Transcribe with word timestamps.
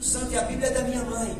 Santo 0.00 0.32
e 0.32 0.38
a 0.38 0.42
Bíblia 0.42 0.68
é 0.68 0.70
da 0.70 0.82
minha 0.82 1.02
mãe. 1.04 1.36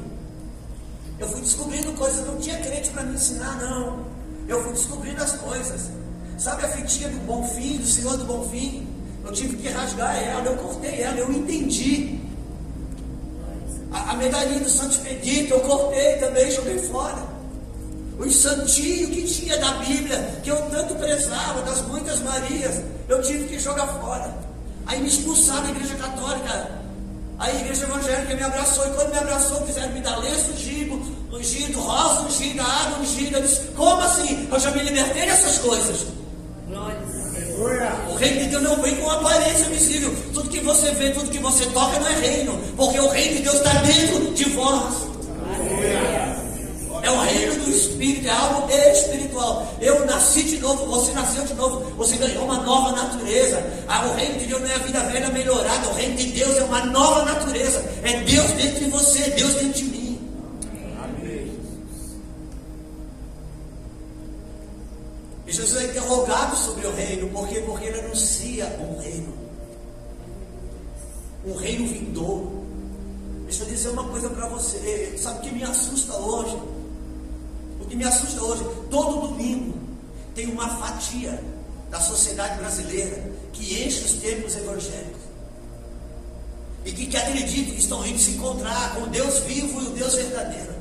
Eu 1.18 1.28
fui 1.28 1.40
descobrindo 1.40 1.92
coisas, 1.92 2.26
não 2.26 2.38
tinha 2.38 2.58
crente 2.58 2.90
para 2.90 3.04
me 3.04 3.14
ensinar, 3.14 3.56
não. 3.56 4.04
Eu 4.48 4.62
fui 4.62 4.72
descobrindo 4.72 5.22
as 5.22 5.32
coisas. 5.32 5.90
Sabe 6.38 6.64
a 6.64 6.68
fitinha 6.68 7.08
do 7.08 7.18
bom 7.26 7.42
fim, 7.44 7.78
do 7.78 7.86
Senhor 7.86 8.16
do 8.16 8.24
bom 8.24 8.48
fim? 8.48 8.86
Eu 9.24 9.32
tive 9.32 9.56
que 9.56 9.68
rasgar 9.68 10.16
ela, 10.16 10.44
eu 10.44 10.56
cortei 10.56 11.02
ela, 11.02 11.18
eu 11.18 11.30
entendi. 11.32 12.18
A, 13.92 14.12
a 14.12 14.14
medalhinha 14.14 14.60
do 14.60 14.70
Santo 14.70 14.92
Expedito 14.92 15.54
eu 15.54 15.60
cortei 15.60 16.16
também, 16.18 16.50
joguei 16.50 16.78
fora. 16.78 17.26
Os 18.18 18.34
santinhos 18.36 19.10
que 19.10 19.22
tinha 19.22 19.56
da 19.58 19.74
Bíblia, 19.74 20.40
que 20.42 20.50
eu 20.50 20.60
tanto 20.70 20.94
prezava, 20.96 21.62
das 21.62 21.82
muitas 21.82 22.20
Marias, 22.20 22.80
eu 23.08 23.22
tive 23.22 23.44
que 23.44 23.58
jogar 23.60 23.86
fora. 23.86 24.36
Aí 24.86 25.00
me 25.00 25.08
expulsaram 25.08 25.62
da 25.62 25.70
igreja 25.70 25.94
católica. 25.94 26.87
A 27.38 27.50
igreja 27.50 27.84
evangélica 27.84 28.34
me 28.34 28.42
abraçou, 28.42 28.84
e 28.86 28.90
quando 28.90 29.10
me 29.10 29.18
abraçou, 29.18 29.60
quiseram 29.62 29.92
me 29.92 30.00
dar 30.00 30.16
lenço 30.18 30.50
ungido, 30.52 31.00
ungido, 31.32 31.80
rosa 31.80 32.22
ungida, 32.22 32.62
água 32.64 32.98
ungida. 32.98 33.38
Eu 33.38 33.42
disse, 33.42 33.60
como 33.76 34.02
assim? 34.02 34.48
Eu 34.50 34.58
já 34.58 34.70
me 34.72 34.82
libertei 34.82 35.24
dessas 35.24 35.58
coisas. 35.58 36.06
O 38.10 38.14
reino 38.16 38.40
de 38.40 38.46
Deus 38.46 38.62
não 38.62 38.82
vem 38.82 38.96
com 38.96 39.10
aparência 39.10 39.66
visível. 39.66 40.14
Tudo 40.34 40.48
que 40.48 40.60
você 40.60 40.90
vê, 40.92 41.10
tudo 41.10 41.30
que 41.30 41.38
você 41.38 41.64
toca 41.66 42.00
não 42.00 42.08
é 42.08 42.14
reino. 42.14 42.58
Porque 42.76 42.98
o 42.98 43.08
reino 43.08 43.36
de 43.36 43.42
Deus 43.42 43.56
está 43.56 43.72
dentro 43.74 44.34
de 44.34 44.44
vós. 44.50 44.94
É 47.08 47.10
o 47.10 47.20
reino 47.20 47.64
do 47.64 47.70
Espírito, 47.70 48.28
é 48.28 48.30
algo 48.30 48.70
espiritual. 48.70 49.66
Eu 49.80 50.04
nasci 50.04 50.42
de 50.42 50.58
novo, 50.58 50.84
você 50.84 51.10
nasceu 51.12 51.42
de 51.42 51.54
novo, 51.54 51.80
você 51.96 52.18
ganhou 52.18 52.44
uma 52.44 52.60
nova 52.60 52.92
natureza. 52.92 53.64
Ah, 53.88 54.06
o 54.08 54.14
reino 54.14 54.38
de 54.38 54.44
Deus 54.44 54.60
não 54.60 54.68
é 54.68 54.74
a 54.74 54.78
vida 54.78 55.00
velha 55.04 55.30
melhorada, 55.30 55.88
o 55.88 55.94
reino 55.94 56.16
de 56.16 56.26
Deus 56.32 56.58
é 56.58 56.64
uma 56.64 56.84
nova 56.84 57.24
natureza. 57.24 57.82
É 58.02 58.20
Deus 58.24 58.50
dentro 58.50 58.84
de 58.84 58.90
você, 58.90 59.30
Deus 59.30 59.54
dentro 59.54 59.72
de 59.72 59.84
mim. 59.84 60.30
E 65.46 65.52
Jesus 65.52 65.82
é 65.82 65.86
interrogado 65.86 66.56
sobre 66.56 66.86
o 66.86 66.94
reino, 66.94 67.26
por 67.30 67.48
quê? 67.48 67.62
Porque 67.64 67.86
ele 67.86 68.00
anuncia 68.00 68.66
um 68.80 69.00
reino. 69.00 69.32
Um 71.46 71.54
reino 71.54 71.86
vindouro. 71.86 72.66
Deixa 73.46 73.62
eu 73.62 73.68
dizer 73.68 73.88
uma 73.88 74.04
coisa 74.04 74.28
para 74.28 74.46
você. 74.48 75.14
Sabe 75.16 75.38
o 75.38 75.40
que 75.40 75.54
me 75.54 75.62
assusta 75.62 76.14
hoje? 76.14 76.77
Que 77.88 77.96
me 77.96 78.04
assusta 78.04 78.42
hoje? 78.42 78.64
Todo 78.90 79.28
domingo 79.28 79.78
tem 80.34 80.46
uma 80.46 80.68
fatia 80.76 81.42
da 81.90 82.00
sociedade 82.00 82.58
brasileira 82.58 83.30
que 83.52 83.82
enche 83.82 84.04
os 84.04 84.12
templos 84.14 84.56
evangélicos. 84.56 85.22
E 86.84 86.92
que, 86.92 87.06
que 87.06 87.64
que 87.64 87.78
estão 87.78 88.06
indo 88.06 88.18
se 88.18 88.32
encontrar 88.32 88.94
com 88.94 89.02
o 89.02 89.06
Deus 89.08 89.40
vivo 89.40 89.82
e 89.82 89.86
o 89.86 89.90
Deus 89.90 90.14
verdadeiro. 90.14 90.74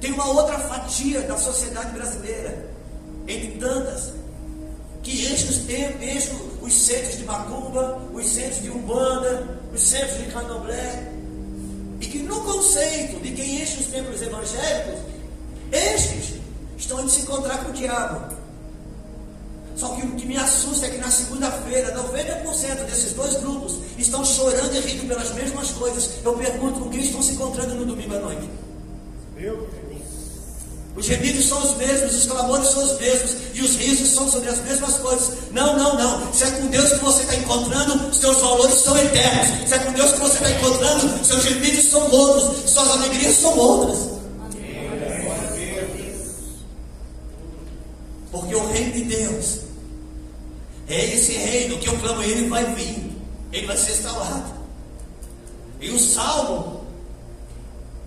Tem 0.00 0.12
uma 0.12 0.28
outra 0.30 0.58
fatia 0.60 1.22
da 1.22 1.36
sociedade 1.36 1.92
brasileira, 1.92 2.68
entre 3.26 3.58
tantas, 3.58 4.12
que 5.02 5.26
enche 5.26 5.48
os 5.48 5.58
templos, 5.58 6.02
enche 6.02 6.30
os 6.62 6.72
centros 6.72 7.18
de 7.18 7.24
macumba, 7.24 8.00
os 8.12 8.28
centros 8.28 8.62
de 8.62 8.70
umbanda, 8.70 9.60
os 9.72 9.80
centros 9.80 10.18
de 10.18 10.26
candomblé, 10.26 11.12
e 12.00 12.06
que 12.06 12.18
no 12.20 12.40
conceito 12.42 13.20
de 13.20 13.32
quem 13.32 13.62
enche 13.62 13.80
os 13.80 13.86
templos 13.86 14.22
evangélicos, 14.22 15.00
estes 15.72 16.34
estão 16.76 17.00
indo 17.00 17.10
se 17.10 17.22
encontrar 17.22 17.64
com 17.64 17.70
o 17.70 17.74
diabo. 17.74 18.38
Só 19.78 19.90
que 19.90 20.02
o 20.02 20.10
que 20.16 20.26
me 20.26 20.36
assusta 20.36 20.86
é 20.86 20.90
que 20.90 20.98
na 20.98 21.08
segunda-feira, 21.08 21.94
90% 21.94 22.84
desses 22.84 23.12
dois 23.12 23.34
grupos 23.36 23.76
estão 23.96 24.24
chorando 24.24 24.74
e 24.74 24.80
rindo 24.80 25.06
pelas 25.06 25.32
mesmas 25.34 25.70
coisas. 25.70 26.10
Eu 26.24 26.32
pergunto 26.32 26.80
com 26.80 26.90
quem 26.90 27.00
estão 27.00 27.22
se 27.22 27.32
encontrando 27.32 27.76
no 27.76 27.86
domingo 27.86 28.16
à 28.16 28.18
noite. 28.18 28.50
Meu 29.36 29.68
Os 30.96 31.06
gemidos 31.06 31.46
são 31.46 31.62
os 31.62 31.76
mesmos, 31.76 32.12
os 32.12 32.26
clamores 32.26 32.66
são 32.70 32.82
os 32.82 32.98
mesmos, 32.98 33.36
e 33.54 33.60
os 33.60 33.76
risos 33.76 34.08
são 34.08 34.28
sobre 34.28 34.48
as 34.48 34.60
mesmas 34.64 34.94
coisas. 34.94 35.30
Não, 35.52 35.76
não, 35.76 35.96
não. 35.96 36.32
Se 36.32 36.42
é 36.42 36.50
com 36.50 36.66
Deus 36.66 36.94
que 36.94 36.98
você 36.98 37.22
está 37.22 37.36
encontrando, 37.36 38.12
seus 38.12 38.36
valores 38.38 38.74
são 38.80 38.98
eternos. 38.98 39.68
Se 39.68 39.74
é 39.74 39.78
com 39.78 39.92
Deus 39.92 40.10
que 40.10 40.18
você 40.18 40.38
está 40.38 40.50
encontrando, 40.50 41.24
seus 41.24 41.44
gemidos 41.44 41.88
são 41.88 42.10
outros, 42.10 42.68
suas 42.68 42.90
alegrias 42.90 43.36
são 43.36 43.56
outras. 43.56 44.18
Porque 48.32 48.54
o 48.56 48.66
reino 48.66 48.92
de 48.92 49.04
Deus 49.04 49.68
é 50.88 51.14
esse 51.14 51.32
reino 51.32 51.78
que 51.78 51.88
eu 51.88 51.98
clamo, 51.98 52.22
ele 52.22 52.48
vai 52.48 52.64
vir, 52.74 53.12
ele 53.52 53.66
vai 53.66 53.76
ser 53.76 53.92
instalado. 53.92 54.58
E 55.80 55.90
o 55.90 55.98
Salmo 55.98 56.84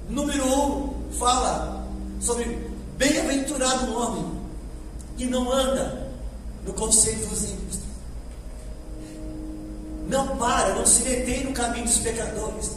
número 0.09 0.45
1 0.45 0.49
um, 0.49 0.93
fala 1.17 1.87
sobre 2.19 2.69
bem-aventurado 2.97 3.91
o 3.91 4.01
homem 4.01 4.41
que 5.17 5.25
não 5.25 5.51
anda 5.51 6.11
no 6.65 6.73
conceito 6.73 7.27
dos 7.27 7.43
ímpios. 7.43 7.79
Não 10.07 10.35
para, 10.37 10.75
não 10.75 10.85
se 10.85 11.03
detém 11.03 11.45
no 11.45 11.53
caminho 11.53 11.85
dos 11.85 11.99
pecadores, 11.99 12.71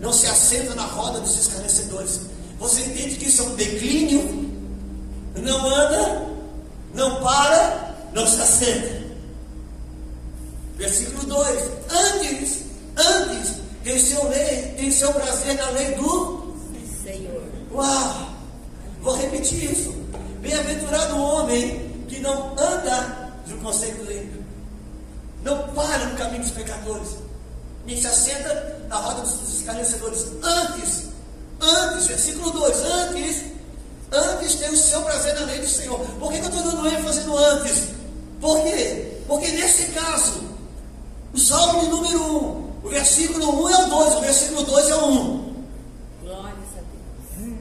não 0.00 0.12
se 0.12 0.26
assenta 0.26 0.74
na 0.74 0.86
roda 0.86 1.20
dos 1.20 1.38
escarnecedores. 1.38 2.22
Você 2.58 2.82
entende 2.82 3.16
que 3.16 3.26
isso 3.26 3.42
é 3.42 3.44
um 3.44 3.54
declínio? 3.54 4.50
Não 5.36 5.68
anda, 5.68 6.26
não 6.94 7.20
para, 7.22 7.94
não 8.12 8.26
se 8.26 8.40
assenta. 8.40 8.99
Versículo 10.80 11.26
2: 11.26 11.60
Antes, 11.90 12.62
antes, 12.96 13.56
tem 13.84 14.00
seu, 14.00 14.26
lei, 14.30 14.74
tem 14.78 14.90
seu 14.90 15.12
prazer 15.12 15.54
na 15.56 15.68
lei 15.70 15.94
do 15.94 16.54
Senhor. 17.04 17.42
Uau! 17.70 18.30
Vou 19.02 19.14
repetir 19.14 19.70
isso. 19.70 19.92
Bem-aventurado 20.40 21.16
o 21.16 21.22
homem 21.22 22.06
que 22.08 22.18
não 22.20 22.52
anda 22.52 23.30
no 23.46 23.58
conceito 23.58 24.02
do 24.04 24.10
ímpio, 24.10 24.42
não 25.44 25.68
para 25.74 26.06
no 26.06 26.16
caminho 26.16 26.42
dos 26.42 26.52
pecadores, 26.52 27.10
nem 27.84 28.00
se 28.00 28.06
assenta 28.06 28.80
na 28.88 28.96
roda 28.96 29.20
dos 29.20 29.58
escarnecedores. 29.58 30.28
Antes, 30.42 31.08
antes, 31.60 32.06
versículo 32.06 32.52
2: 32.52 32.78
Antes, 32.78 33.44
antes 34.10 34.54
tem 34.54 34.70
o 34.70 34.76
seu 34.78 35.02
prazer 35.02 35.34
na 35.34 35.44
lei 35.44 35.58
do 35.58 35.68
Senhor. 35.68 35.98
Por 36.18 36.32
que, 36.32 36.38
que 36.38 36.46
eu 36.46 36.48
estou 36.48 36.62
dando 36.62 36.88
ênfase 36.88 37.20
no 37.24 37.36
antes? 37.36 37.88
Por 38.40 38.62
quê? 38.62 39.18
Porque 39.26 39.48
nesse 39.48 39.92
caso, 39.92 40.49
o 41.32 41.38
Salmo 41.38 41.82
número 41.88 42.18
1, 42.18 42.36
um, 42.36 42.70
o 42.84 42.88
versículo 42.88 43.60
1 43.60 43.62
um 43.62 43.68
é 43.68 43.84
o 43.84 43.88
2, 43.88 44.14
o 44.14 44.20
versículo 44.20 44.62
2 44.64 44.88
é 44.88 44.94
o 44.96 45.04
1. 45.04 45.12
Um. 45.12 45.64
Glórias 46.22 46.68
a 46.76 46.80
Deus. 47.38 47.56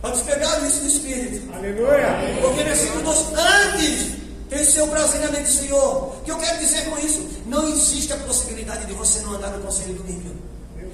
Pode 0.00 0.22
pegar 0.24 0.66
isso 0.66 0.82
no 0.82 0.88
Espírito. 0.88 1.54
Aleluia. 1.54 2.08
Porque 2.40 2.64
versículo 2.64 3.02
2, 3.02 3.18
antes 3.34 4.16
tem 4.48 4.64
seu 4.64 4.86
prazer 4.88 5.20
na 5.20 5.30
lei 5.30 5.42
do 5.42 5.48
Senhor. 5.48 6.14
O 6.16 6.20
que 6.24 6.30
eu 6.30 6.38
quero 6.38 6.58
dizer 6.58 6.84
com 6.88 6.98
isso? 6.98 7.26
Não 7.46 7.68
existe 7.68 8.12
a 8.12 8.16
possibilidade 8.18 8.86
de 8.86 8.92
você 8.92 9.20
não 9.20 9.34
andar 9.34 9.50
no 9.50 9.62
conselho 9.62 9.94
do 9.94 10.10
ímpio. 10.10 10.36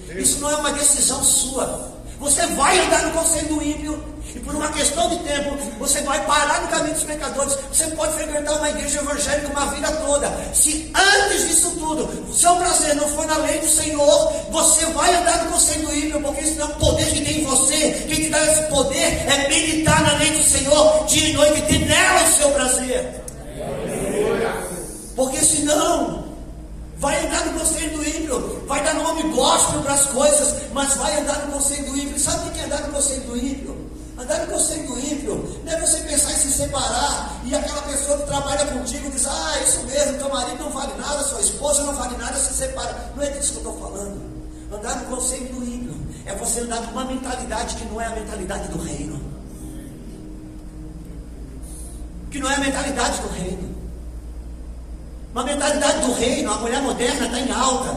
Deus. 0.06 0.28
Isso 0.28 0.40
não 0.40 0.50
é 0.50 0.56
uma 0.56 0.72
decisão 0.72 1.22
sua. 1.22 2.01
Você 2.22 2.46
vai 2.54 2.78
andar 2.78 3.02
no 3.02 3.10
conselho 3.18 3.48
do 3.48 3.62
ímpio. 3.62 4.04
E 4.34 4.38
por 4.38 4.54
uma 4.54 4.68
questão 4.68 5.10
de 5.10 5.18
tempo, 5.24 5.56
você 5.78 6.00
vai 6.02 6.24
parar 6.24 6.62
no 6.62 6.68
caminho 6.68 6.94
dos 6.94 7.02
pecadores. 7.02 7.58
Você 7.70 7.84
pode 7.88 8.14
frequentar 8.14 8.52
uma 8.54 8.70
igreja 8.70 9.00
evangélica 9.00 9.48
uma 9.48 9.66
vida 9.66 9.90
toda. 9.90 10.30
Se 10.54 10.90
antes 10.94 11.48
disso 11.48 11.72
tudo, 11.72 12.04
o 12.30 12.32
seu 12.32 12.54
prazer 12.56 12.94
não 12.94 13.08
for 13.08 13.26
na 13.26 13.36
lei 13.38 13.58
do 13.58 13.68
Senhor, 13.68 14.32
você 14.52 14.86
vai 14.86 15.12
andar 15.16 15.44
no 15.44 15.50
conselho 15.50 15.86
do 15.88 15.94
ímpio, 15.96 16.22
porque 16.22 16.42
isso 16.42 16.58
não 16.60 16.68
é 16.68 16.70
o 16.70 16.74
poder 16.76 17.06
que 17.12 17.24
tem 17.24 17.40
em 17.40 17.44
você. 17.44 18.04
Quem 18.08 18.16
te 18.22 18.30
dá 18.30 18.46
esse 18.46 18.62
poder 18.68 19.28
é 19.28 19.48
meditar 19.48 20.02
na 20.02 20.16
lei 20.18 20.30
do 20.30 20.42
Senhor, 20.44 21.04
dia 21.06 21.28
e 21.28 21.32
noite, 21.32 21.58
e 21.58 21.62
ter 21.62 21.86
nela 21.86 22.22
o 22.22 22.32
seu 22.32 22.50
prazer. 22.52 23.22
Porque 25.16 25.38
senão, 25.38 26.31
vai 27.02 27.26
andar 27.26 27.44
no 27.46 27.58
conselho 27.58 27.98
do 27.98 28.08
ímpio, 28.08 28.62
vai 28.68 28.84
dar 28.84 28.94
nome 28.94 29.24
gospel 29.34 29.82
para 29.82 29.94
as 29.94 30.04
coisas, 30.06 30.54
mas 30.72 30.94
vai 30.94 31.20
andar 31.20 31.46
no 31.46 31.54
conselho 31.54 31.90
do 31.90 31.98
ímpio. 31.98 32.18
Sabe 32.18 32.48
o 32.48 32.52
que 32.52 32.60
é 32.60 32.64
andar 32.64 32.80
no 32.82 32.92
conselho 32.92 33.22
do 33.22 33.36
ímpio? 33.36 33.90
Andar 34.16 34.38
no 34.46 34.52
conselho 34.52 34.86
do 34.86 35.00
ímpio 35.00 35.60
não 35.64 35.72
é 35.72 35.80
você 35.80 35.98
pensar 36.02 36.30
em 36.30 36.36
se 36.36 36.52
separar 36.52 37.40
e 37.44 37.52
aquela 37.52 37.82
pessoa 37.82 38.18
que 38.18 38.26
trabalha 38.26 38.64
contigo 38.66 39.10
diz: 39.10 39.26
Ah, 39.26 39.60
isso 39.64 39.84
mesmo, 39.84 40.18
teu 40.18 40.28
marido 40.28 40.62
não 40.62 40.70
vale 40.70 40.94
nada, 40.94 41.24
sua 41.24 41.40
esposa 41.40 41.82
não 41.82 41.92
vale 41.92 42.16
nada, 42.18 42.36
se 42.36 42.54
separa. 42.54 43.12
Não 43.16 43.22
é 43.24 43.30
disso 43.30 43.54
que 43.54 43.66
eu 43.66 43.72
estou 43.72 43.80
falando. 43.80 44.22
Andar 44.72 44.96
no 45.00 45.16
conselho 45.16 45.46
do 45.46 45.64
ímpio 45.64 45.94
é 46.24 46.36
você 46.36 46.60
andar 46.60 46.82
uma 46.82 47.04
mentalidade 47.04 47.74
que 47.74 47.84
não 47.86 48.00
é 48.00 48.06
a 48.06 48.10
mentalidade 48.10 48.68
do 48.68 48.80
reino, 48.80 49.20
que 52.30 52.38
não 52.38 52.48
é 52.48 52.54
a 52.54 52.60
mentalidade 52.60 53.20
do 53.22 53.28
reino. 53.28 53.71
Uma 55.32 55.44
mentalidade 55.44 56.06
do 56.06 56.12
reino, 56.12 56.52
a 56.52 56.58
mulher 56.58 56.82
moderna 56.82 57.26
está 57.26 57.40
em 57.40 57.50
alta. 57.50 57.96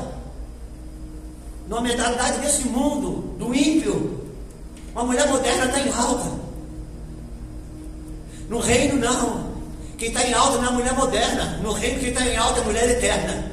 Numa 1.67 1.81
mentalidade 1.81 2.39
desse 2.39 2.63
mundo, 2.67 3.35
do 3.37 3.53
ímpio, 3.53 4.21
uma 4.93 5.03
mulher 5.03 5.27
moderna 5.27 5.65
está 5.65 5.79
em 5.79 5.91
alta. 5.91 6.31
No 8.47 8.59
reino, 8.59 8.99
não. 8.99 9.53
Quem 9.97 10.09
está 10.09 10.23
em 10.25 10.33
alta 10.33 10.57
não 10.57 10.65
é 10.65 10.67
a 10.67 10.71
mulher 10.71 10.93
moderna. 10.93 11.59
No 11.61 11.73
reino, 11.73 11.99
quem 11.99 12.09
está 12.09 12.25
em 12.25 12.37
alta 12.37 12.59
é 12.59 12.61
a 12.61 12.65
mulher 12.65 12.89
eterna. 12.89 13.51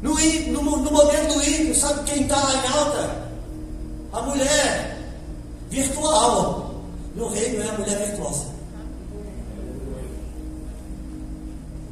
No, 0.00 0.14
no, 0.14 0.76
no 0.78 0.90
modelo 0.90 1.34
do 1.34 1.42
ímpio, 1.44 1.74
sabe 1.76 2.10
quem 2.10 2.22
está 2.22 2.36
em 2.36 2.66
alta? 2.66 3.28
A 4.12 4.22
mulher 4.22 4.98
virtual. 5.68 6.74
No 7.14 7.28
reino 7.28 7.62
é 7.62 7.68
a 7.68 7.72
mulher 7.72 8.06
virtuosa. 8.06 8.52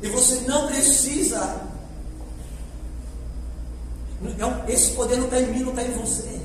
E 0.02 0.08
você 0.08 0.41
não 0.49 0.67
precisa. 0.69 1.61
não- 4.38 4.69
Esse 4.69 4.93
poder 4.93 5.17
não 5.17 5.25
está 5.26 5.41
em 5.41 5.47
mim, 5.52 5.61
não 5.61 5.70
está 5.70 5.82
em 5.82 5.93
você. 5.93 6.41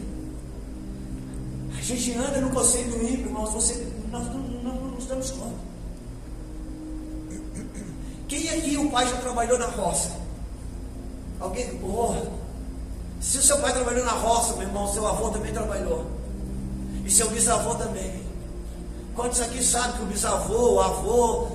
A 1.77 1.81
gente 1.81 2.13
anda 2.17 2.41
no 2.41 2.49
conceito 2.51 2.89
do 2.97 3.03
ímpio, 3.03 3.27
irmãos. 3.27 3.51
Você, 3.53 3.87
nós 4.11 4.25
não, 4.27 4.39
não, 4.39 4.75
não 4.75 4.87
nos 4.91 5.05
damos 5.05 5.29
conta. 5.31 5.55
Quem 8.27 8.49
aqui 8.49 8.77
o 8.77 8.89
pai 8.89 9.07
já 9.07 9.17
trabalhou 9.17 9.57
na 9.59 9.67
roça? 9.67 10.11
Alguém? 11.39 11.77
Porra. 11.77 12.23
Se 13.21 13.37
o 13.37 13.41
seu 13.43 13.57
pai 13.59 13.71
trabalhou 13.73 14.03
na 14.05 14.11
roça, 14.13 14.53
meu 14.53 14.63
irmão, 14.63 14.91
seu 14.91 15.05
avô 15.05 15.29
também 15.29 15.53
trabalhou. 15.53 16.05
E 17.05 17.09
seu 17.11 17.29
bisavô 17.29 17.75
também. 17.75 18.23
Quantos 19.15 19.39
aqui 19.41 19.63
sabem 19.63 19.97
que 19.97 20.03
o 20.03 20.07
bisavô, 20.07 20.73
o 20.73 20.81
avô, 20.81 21.47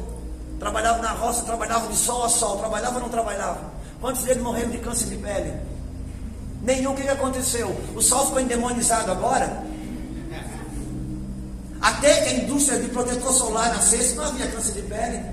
trabalhava 0.60 1.02
na 1.02 1.12
roça, 1.12 1.42
trabalhava 1.42 1.88
de 1.88 1.96
sol 1.96 2.24
a 2.24 2.28
sol, 2.28 2.58
trabalhava 2.58 2.96
ou 2.96 3.00
não 3.00 3.08
trabalhava? 3.08 3.58
Quantos 4.00 4.22
deles 4.22 4.42
morreram 4.42 4.70
de 4.70 4.78
câncer 4.78 5.08
de 5.08 5.16
pele? 5.16 5.54
Nenhum, 6.62 6.92
o 6.92 6.94
que 6.94 7.02
que 7.02 7.08
aconteceu? 7.08 7.74
O 7.96 8.02
sol 8.02 8.26
ficou 8.26 8.40
endemonizado 8.40 9.10
agora? 9.10 9.64
Até 11.80 12.20
que 12.20 12.28
a 12.28 12.34
indústria 12.34 12.78
de 12.78 12.88
protetor 12.88 13.32
solar 13.32 13.70
nascesse, 13.70 14.14
não 14.14 14.24
havia 14.24 14.46
câncer 14.48 14.72
de 14.74 14.82
pele. 14.82 15.24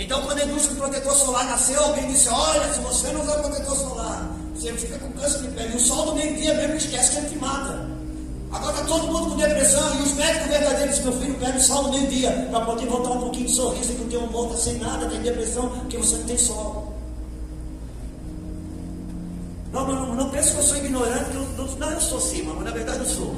Então, 0.00 0.20
quando 0.22 0.40
a 0.40 0.44
indústria 0.44 0.74
de 0.74 0.80
protetor 0.80 1.14
solar 1.14 1.44
nasceu, 1.44 1.80
alguém 1.80 2.08
disse: 2.08 2.28
Olha, 2.28 2.72
se 2.72 2.80
você 2.80 3.12
não 3.12 3.22
usar 3.22 3.34
protetor 3.34 3.76
solar, 3.76 4.28
você 4.54 4.72
fica 4.72 4.98
com 4.98 5.12
câncer 5.12 5.42
de 5.42 5.48
pele. 5.48 5.74
E 5.74 5.76
o 5.76 5.80
sol 5.80 6.06
do 6.06 6.14
meio-dia 6.16 6.54
mesmo 6.54 6.74
esquece 6.74 7.12
que 7.12 7.16
ele 7.18 7.28
te 7.28 7.38
mata. 7.38 7.87
Agora 8.50 8.72
está 8.72 8.84
todo 8.86 9.06
mundo 9.08 9.30
com 9.30 9.36
depressão 9.36 9.94
e 9.96 10.02
os 10.02 10.14
médicos 10.14 10.48
verdadeiros 10.48 10.98
Meu 11.00 11.12
filho, 11.12 11.34
pega 11.34 11.58
o 11.58 11.60
sol 11.60 11.84
do 11.84 11.90
meio-dia 11.90 12.48
para 12.50 12.64
poder 12.64 12.86
voltar 12.86 13.10
um 13.10 13.20
pouquinho 13.20 13.46
de 13.46 13.52
sorriso. 13.52 13.92
Que 13.92 14.02
o 14.02 14.08
teu 14.08 14.20
humor 14.20 14.46
está 14.46 14.58
sem 14.58 14.78
nada, 14.78 15.06
tem 15.06 15.20
depressão, 15.20 15.68
porque 15.68 15.98
você 15.98 16.16
não 16.16 16.24
tem 16.24 16.38
sol. 16.38 16.94
Não, 19.72 19.86
não, 19.86 20.06
não, 20.06 20.14
não 20.14 20.30
pense 20.30 20.52
que 20.52 20.58
eu 20.58 20.62
sou 20.62 20.76
ignorante, 20.78 21.34
eu, 21.34 21.46
não, 21.56 21.66
não, 21.76 21.90
eu 21.90 22.00
sou 22.00 22.20
sim, 22.20 22.42
mas 22.42 22.64
na 22.64 22.70
verdade 22.70 23.00
eu 23.00 23.06
sou. 23.06 23.34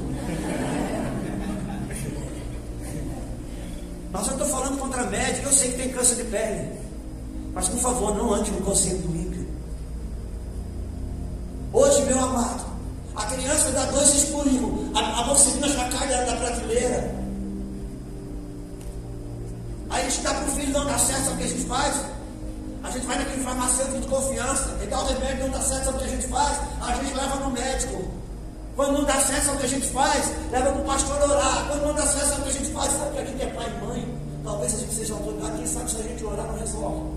Mas 4.13 4.27
eu 4.27 4.33
estou 4.33 4.49
falando 4.49 4.79
contra 4.79 5.05
médico, 5.05 5.49
eu 5.49 5.53
sei 5.53 5.73
que 5.73 5.79
tem 5.79 5.89
câncer 5.91 6.17
de 6.17 6.25
pele. 6.25 6.69
Mas 7.53 7.69
por 7.69 7.79
favor, 7.79 8.15
não 8.17 8.33
ande 8.33 8.51
no 8.53 8.61
conceito 8.61 9.03
do 9.03 9.09
Quando 28.91 28.99
não 28.99 29.05
dá 29.05 29.21
certo, 29.21 29.45
sabe 29.45 29.57
o 29.57 29.61
que 29.61 29.67
a 29.67 29.69
gente 29.69 29.87
faz? 29.87 30.33
Leva 30.51 30.73
para 30.73 30.81
o 30.81 30.85
pastor 30.85 31.23
orar. 31.23 31.69
Quando 31.69 31.83
não 31.87 31.95
dá 31.95 32.05
certo, 32.09 32.29
sabe 32.29 32.41
o 32.41 32.45
que 32.45 32.51
a 32.51 32.53
gente 32.53 32.73
faz? 32.73 32.93
Sabe 32.93 33.13
que 33.13 33.19
a 33.19 33.25
gente 33.25 33.43
é 33.43 33.47
pai 33.47 33.71
e 33.71 33.87
mãe? 33.87 34.15
Talvez 34.43 34.75
a 34.75 34.79
gente 34.79 34.95
seja 34.95 35.15
autoridade, 35.15 35.59
quem 35.59 35.67
sabe 35.67 35.91
se 35.91 35.97
a 35.97 36.03
gente 36.03 36.25
orar 36.25 36.47
não 36.49 36.59
resolve. 36.59 37.11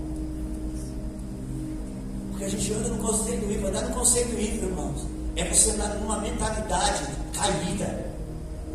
Porque 2.30 2.44
a 2.44 2.48
gente 2.48 2.72
anda 2.74 2.88
no 2.90 2.98
conceito 2.98 3.44
ímpio, 3.44 3.66
andar 3.66 3.80
no 3.82 3.94
conceito 3.94 4.40
ímpio, 4.40 4.68
irmãos. 4.68 5.00
É 5.34 5.44
você 5.52 5.70
andar 5.72 5.88
numa 5.96 6.18
mentalidade 6.18 7.06
caída, 7.32 8.06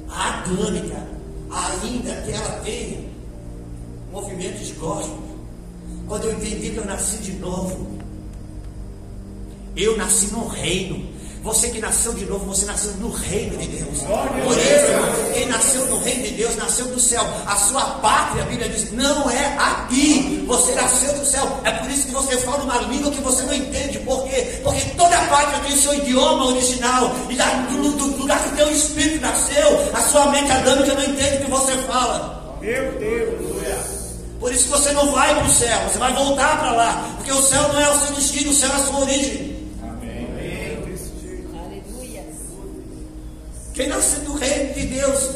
adâmica, 0.09 1.07
ainda 1.51 2.21
que 2.21 2.31
ela 2.33 2.59
tenha 2.65 3.09
movimentos 4.11 4.71
gospel. 4.71 5.19
Quando 6.05 6.25
eu 6.25 6.33
entendi 6.33 6.71
que 6.71 6.77
eu 6.77 6.85
nasci 6.85 7.17
de 7.19 7.31
novo, 7.33 7.87
eu 9.77 9.95
nasci 9.95 10.33
no 10.33 10.47
reino. 10.49 11.17
Você 11.43 11.69
que 11.69 11.79
nasceu 11.79 12.13
de 12.13 12.25
novo, 12.25 12.45
você 12.45 12.65
nasceu 12.65 12.91
no 12.99 13.11
reino 13.11 13.57
de 13.57 13.67
Deus. 13.67 13.99
Por 13.99 14.57
isso, 14.57 15.33
quem 15.33 15.45
nasceu 15.47 15.85
no 15.85 15.99
reino 15.99 16.23
de 16.23 16.31
Deus, 16.31 16.55
nasceu 16.57 16.85
do 16.87 16.99
céu. 16.99 17.25
A 17.47 17.55
sua 17.55 17.81
pátria, 18.01 18.43
a 18.43 18.45
Bíblia 18.45 18.67
diz, 18.67 18.91
não 18.91 19.29
é 19.29 19.55
aqui. 19.57 20.43
Você 20.47 20.73
nasceu 20.75 21.13
do 21.13 21.25
céu. 21.25 21.59
É 21.63 21.71
por 21.71 21.89
isso 21.89 22.07
que 22.07 22.13
você 22.13 22.37
fala 22.37 22.63
uma 22.63 22.77
língua 22.81 23.11
que 23.11 23.21
você 23.21 23.43
não 23.43 23.53
entende. 23.53 23.99
Por 23.99 24.23
quê? 24.25 24.59
Porque 24.63 24.81
toda 24.97 25.17
pátria 25.27 25.59
tem 25.59 25.77
seu 25.77 25.93
idioma 25.93 26.47
original. 26.47 27.15
E 27.29 27.35
lá, 27.35 27.45
do, 27.71 27.91
do 27.91 28.17
lugar 28.17 28.43
que 28.43 28.55
teu 28.55 28.69
espírito 28.71 29.21
nasceu, 29.21 29.89
a 29.93 30.01
sua 30.01 30.27
mente 30.31 30.51
adâmica 30.51 30.93
não 30.93 31.03
entende 31.03 31.37
o 31.37 31.45
que 31.45 31.51
você 31.51 31.71
fala. 31.83 32.57
Meu 32.61 32.91
Deus. 32.99 33.49
Por 34.39 34.53
isso 34.53 34.65
que 34.65 34.71
você 34.71 34.91
não 34.93 35.11
vai 35.11 35.35
para 35.35 35.45
o 35.45 35.49
céu, 35.49 35.79
você 35.89 35.97
vai 35.97 36.13
voltar 36.13 36.59
para 36.59 36.71
lá. 36.71 37.13
Porque 37.17 37.31
o 37.31 37.41
céu 37.41 37.61
não 37.73 37.79
é 37.79 37.89
o 37.89 37.99
seu 37.99 38.15
destino, 38.15 38.51
o 38.51 38.53
céu 38.53 38.71
é 38.71 38.75
a 38.75 38.85
sua 38.85 38.99
origem. 39.01 39.48
Quem 43.79 43.87
nasce 43.87 44.19
do 44.25 44.33
reino 44.33 44.73
de 44.73 44.87
Deus 44.87 45.29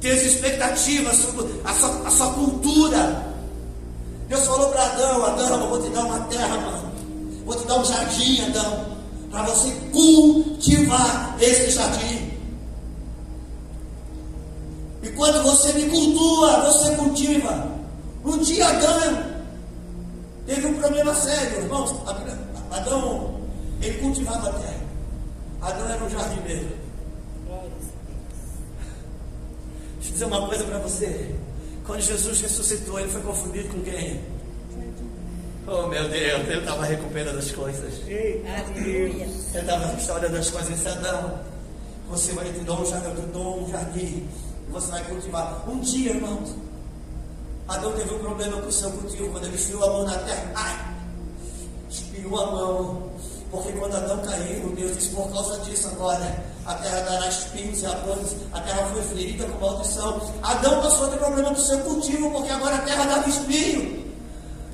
tem 0.00 0.12
as 0.12 0.22
expectativas 0.22 1.16
sobre 1.16 1.60
a 1.64 1.74
sua, 1.74 2.06
a 2.06 2.10
sua 2.12 2.32
cultura. 2.34 3.26
Deus 4.28 4.46
falou 4.46 4.68
para 4.68 4.84
Adão: 4.84 5.24
Adão, 5.24 5.60
eu 5.60 5.68
vou 5.70 5.82
te 5.82 5.88
dar 5.90 6.04
uma 6.04 6.20
terra, 6.26 6.56
mano. 6.56 6.92
Vou 7.44 7.56
te 7.56 7.66
dar 7.66 7.80
um 7.80 7.84
jardim, 7.84 8.42
Adão, 8.42 8.96
para 9.28 9.42
você 9.42 9.72
cultivar 9.90 11.36
esse 11.40 11.72
jardim. 11.72 12.30
E 15.02 15.08
quando 15.08 15.42
você 15.42 15.72
me 15.72 15.90
cultua, 15.90 16.60
você 16.60 16.94
cultiva. 16.94 17.72
Um 18.24 18.38
dia 18.38 18.68
Adão 18.68 19.24
teve 20.46 20.64
um 20.64 20.74
problema 20.74 21.12
sério, 21.16 21.58
irmãos. 21.58 21.92
Adão, 22.70 23.40
ele 23.82 23.98
cultivava 23.98 24.48
a 24.48 24.52
terra. 24.52 24.80
Adão 25.60 25.88
era 25.88 26.04
um 26.04 26.08
jardineiro. 26.08 26.80
Glória 27.50 27.66
a 27.66 27.68
Deus. 27.68 27.90
Deixa 29.98 30.09
eu 30.09 30.09
dizer 30.20 30.24
uma 30.26 30.46
coisa 30.46 30.64
para 30.64 30.78
você. 30.78 31.34
Quando 31.86 32.00
Jesus 32.00 32.40
ressuscitou, 32.42 33.00
ele 33.00 33.08
foi 33.08 33.22
confundido 33.22 33.68
com 33.70 33.80
quem? 33.80 34.20
Oh 35.66 35.86
meu 35.86 36.08
Deus, 36.08 36.48
ele 36.48 36.58
estava 36.58 36.84
recuperando 36.84 37.38
as 37.38 37.50
coisas. 37.52 37.94
Ele 38.06 39.24
estava 39.54 39.86
restaurando 39.86 40.36
as 40.36 40.50
coisas. 40.50 40.68
Ele 40.68 40.76
disse, 40.76 40.88
Adão, 40.88 41.40
você 42.08 42.32
vai 42.32 42.52
te 42.52 42.58
dar 42.60 42.74
um 42.74 42.84
jardim, 42.84 43.08
eu 43.08 43.16
te 43.16 43.22
dou 43.32 43.62
um 43.62 43.70
jardim. 43.70 44.28
Você 44.70 44.90
vai 44.90 45.04
cultivar. 45.04 45.64
Um 45.68 45.80
dia, 45.80 46.10
irmãos, 46.10 46.54
Adão 47.68 47.92
teve 47.92 48.14
um 48.14 48.18
problema 48.18 48.60
com 48.60 48.68
o 48.68 48.72
seu 48.72 48.90
cultivo. 48.90 49.30
Quando 49.30 49.44
ele 49.46 49.54
enfiou 49.54 49.84
a 49.84 49.86
mão 49.86 50.04
na 50.04 50.18
terra, 50.18 50.52
ai, 50.54 50.96
espiou 51.88 52.40
a 52.40 52.50
mão. 52.50 53.10
Porque 53.50 53.72
quando 53.72 53.96
Adão 53.96 54.18
caiu, 54.18 54.68
Deus 54.76 54.96
disse, 54.96 55.10
por 55.10 55.32
causa 55.32 55.58
disso 55.60 55.88
agora, 55.88 56.44
a 56.70 56.74
terra 56.74 57.00
dará 57.00 57.26
espinhos 57.26 57.82
e 57.82 57.86
abrolhos, 57.86 58.36
a 58.52 58.60
terra 58.60 58.86
foi 58.92 59.02
ferida 59.02 59.44
com 59.44 59.66
maldição. 59.66 60.20
Adão 60.40 60.80
passou 60.80 61.06
a 61.06 61.10
ter 61.10 61.18
problema 61.18 61.48
com 61.48 61.60
o 61.60 61.64
seu 61.64 61.78
cultivo, 61.80 62.30
porque 62.30 62.50
agora 62.52 62.76
a 62.76 62.82
terra 62.82 63.04
dava 63.06 63.28
espinho. 63.28 64.00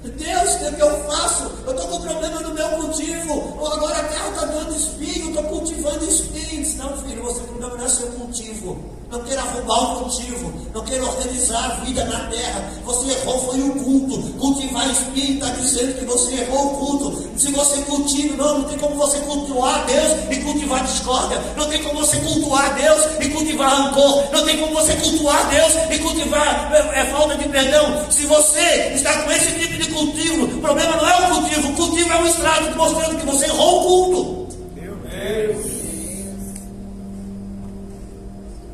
Deus, 0.03 0.55
o 0.55 0.59
que, 0.59 0.65
é 0.65 0.73
que 0.73 0.83
eu 0.83 1.05
faço? 1.05 1.51
Eu 1.67 1.73
estou 1.73 1.89
com 1.89 2.01
problema 2.03 2.41
no 2.41 2.55
meu 2.55 2.69
cultivo. 2.69 3.67
Agora 3.67 3.99
a 3.99 4.05
terra 4.05 4.29
está 4.29 4.45
dando 4.47 4.77
espinho, 4.77 5.29
estou 5.29 5.43
cultivando 5.45 6.05
espinhos. 6.05 6.75
Não, 6.77 6.97
filho, 6.99 7.23
você 7.23 7.41
problema 7.41 7.77
não 7.77 7.85
é 7.85 7.89
seu 7.89 8.07
cultivo. 8.09 8.79
Não 9.11 9.23
queira 9.25 9.43
roubar 9.43 9.93
o 9.93 10.01
cultivo. 10.01 10.53
Não 10.75 10.85
queira 10.85 11.05
organizar 11.05 11.73
a 11.73 11.75
vida 11.85 12.05
na 12.05 12.27
terra. 12.29 12.71
Você 12.85 13.11
errou, 13.11 13.41
foi 13.47 13.61
o 13.61 13.73
culto. 13.83 14.33
Cultivar 14.35 14.91
espinho 14.91 15.35
está 15.35 15.49
dizendo 15.51 15.99
que 15.99 16.05
você 16.05 16.35
errou 16.35 16.67
o 16.67 16.79
culto. 16.79 17.36
Se 17.47 17.53
você 17.53 17.81
cultiva, 17.83 18.37
não, 18.37 18.59
não 18.59 18.65
tem 18.65 18.77
como 18.77 18.97
você 18.97 19.21
cultuar 19.21 19.87
Deus 19.87 20.33
e 20.33 20.37
cultivar 20.43 20.85
discórdia. 20.85 21.41
Não 21.57 21.69
tem 21.69 21.81
como 21.81 22.01
você 22.01 22.17
cultuar 22.17 22.75
Deus 22.75 23.01
e 23.21 23.29
cultivar 23.29 23.71
rancor. 23.71 24.25
Não 24.33 24.45
tem 24.45 24.59
como 24.59 24.75
você 24.75 24.97
cultuar 24.97 25.49
Deus 25.49 25.73
e 25.93 25.99
cultivar 26.01 26.73
é, 26.75 27.03
é, 27.03 27.05
falta 27.05 27.37
de 27.37 27.49
perdão. 27.49 28.05
Se 28.11 28.27
você 28.27 28.95
está 28.95 29.23
com 29.23 29.31
esse 29.31 29.53
tipo 29.61 29.81
de 29.81 29.93
cultivo, 29.93 30.57
o 30.57 30.61
problema 30.61 30.97
não 30.97 31.09
é 31.09 31.19
o 31.19 31.35
cultivo, 31.37 31.69
o 31.69 31.77
cultivo 31.77 32.13
é 32.13 32.17
um 32.17 32.27
estrado 32.27 32.77
mostrando 32.77 33.17
que 33.17 33.27
você 33.27 33.45
errou 33.45 33.79
o 33.79 33.85
culto. 33.85 34.57
meu 34.75 34.97
Deus. 34.97 35.67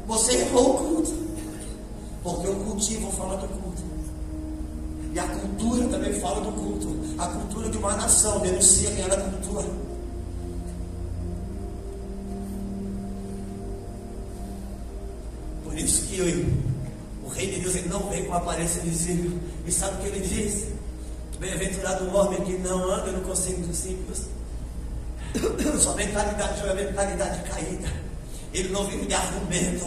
Você 0.07 0.33
errou 0.33 0.71
o 0.71 0.79
culto. 0.79 1.15
Porque 2.23 2.49
o 2.49 2.55
cultivo 2.55 3.13
fala 3.13 3.37
do 3.37 3.49
culto. 3.49 3.83
E 5.13 5.19
a 5.19 5.25
cultura 5.25 5.89
também 5.89 6.15
fala 6.15 6.41
do 6.41 6.53
culto. 6.53 7.02
A 7.19 7.27
cultura 7.27 7.69
de 7.69 7.79
uma 7.79 7.97
nação 7.97 8.41
denuncia 8.41 8.91
quem 8.91 9.05
era 9.05 9.15
a 9.15 9.31
cultura. 9.31 9.67
Por 15.65 15.79
isso 15.79 16.03
que 16.03 16.19
eu, 16.19 16.27
o 17.25 17.29
rei 17.29 17.51
de 17.51 17.61
Deus 17.61 17.77
ele 17.77 17.89
não 17.89 18.09
veio 18.09 18.27
com 18.27 18.35
aparência 18.35 18.83
visível. 18.83 19.39
E 19.67 19.73
sabe 19.73 19.97
o 19.97 19.99
que 19.99 20.09
ele 20.09 20.27
diz? 20.27 20.67
Bem-aventurado 21.39 22.05
o 22.05 22.15
homem 22.15 22.41
que 22.43 22.53
não 22.59 22.91
anda 22.93 23.11
no 23.11 23.23
conselho 23.23 23.59
dos 23.59 23.77
simples. 23.77 24.29
Sua 25.81 25.95
mentalidade 25.95 26.61
é 26.61 26.65
uma 26.65 26.75
mentalidade 26.75 27.43
caída. 27.51 27.89
Ele 28.53 28.69
não 28.69 28.87
vive 28.87 29.07
de 29.07 29.15
argumento. 29.15 29.87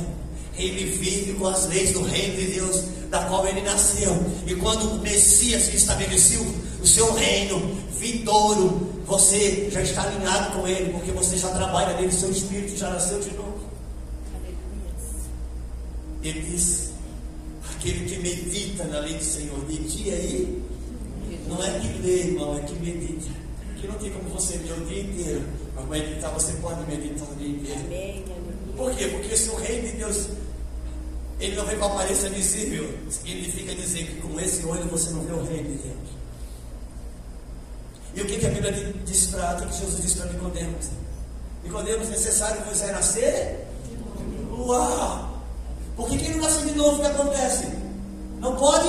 Ele 0.57 0.85
vive 0.85 1.33
com 1.33 1.47
as 1.47 1.67
leis 1.67 1.91
do 1.91 2.03
reino 2.03 2.37
de 2.37 2.47
Deus, 2.53 2.83
da 3.09 3.25
qual 3.25 3.45
ele 3.45 3.61
nasceu. 3.61 4.11
E 4.47 4.55
quando 4.55 4.89
o 4.89 4.99
Messias 4.99 5.73
estabeleceu 5.73 6.41
o 6.85 6.87
seu 6.87 7.11
reino 7.13 7.59
vindouro, 7.97 8.87
você 9.07 9.69
já 9.71 9.81
está 9.81 10.03
alinhado 10.03 10.51
com 10.55 10.67
ele, 10.67 10.93
porque 10.93 11.11
você 11.11 11.35
já 11.35 11.49
trabalha 11.49 11.97
nele, 11.97 12.11
seu 12.11 12.29
espírito 12.29 12.77
já 12.77 12.91
nasceu 12.91 13.19
de 13.19 13.31
novo. 13.33 13.59
Ele 16.21 16.41
diz: 16.41 16.91
aquele 17.71 18.05
que 18.05 18.19
medita 18.19 18.83
na 18.83 18.99
lei 18.99 19.15
do 19.15 19.23
Senhor 19.23 19.65
de 19.65 19.77
dia 19.79 20.13
aí, 20.13 20.61
não 21.47 21.63
é 21.63 21.79
que 21.79 21.87
lê, 22.03 22.19
irmão, 22.19 22.55
é 22.55 22.61
que 22.61 22.75
medita. 22.75 23.31
Que 23.77 23.87
não 23.87 23.95
tem 23.95 24.11
como 24.11 24.29
você 24.29 24.57
ler 24.57 24.73
o 24.73 24.85
dia 24.85 25.01
inteiro, 25.01 25.43
mas 25.75 25.87
meditar 25.87 26.31
você 26.31 26.53
pode 26.53 26.85
meditar 26.85 27.27
o 27.31 27.35
dia 27.35 27.49
inteiro. 27.49 27.81
Amém. 27.83 28.23
Por 28.77 28.95
quê? 28.95 29.07
Porque 29.07 29.35
se 29.35 29.49
o 29.49 29.55
reino 29.55 29.87
de 29.87 29.97
Deus 29.97 30.27
ele 31.39 31.55
não 31.55 31.65
vem 31.65 31.79
com 31.79 31.85
aparência 31.85 32.29
visível, 32.29 32.87
significa 33.09 33.73
dizer 33.73 34.05
que 34.05 34.21
com 34.21 34.39
esse 34.39 34.63
olho 34.65 34.83
você 34.83 35.09
não 35.09 35.23
vê 35.23 35.33
o 35.33 35.43
reino 35.43 35.69
de 35.69 35.77
Deus. 35.79 36.14
E 38.15 38.21
o 38.21 38.25
que, 38.25 38.37
que 38.37 38.45
a 38.45 38.49
Bíblia 38.49 38.71
diz 39.05 39.25
para 39.27 39.55
que 39.55 39.77
Jesus 39.77 40.01
disse 40.01 40.17
para 40.17 40.31
Nicodemos? 40.31 40.87
Nicodemos, 41.63 42.09
necessário 42.09 42.61
você 42.61 42.85
nascer? 42.87 43.67
Uau! 44.57 45.41
Por 45.97 46.07
que, 46.07 46.15
ele 46.15 46.35
nasce 46.35 46.65
de 46.65 46.75
novo? 46.75 46.97
O 46.97 46.99
que 47.01 47.07
acontece? 47.07 47.67
Não 48.39 48.55
pode 48.55 48.87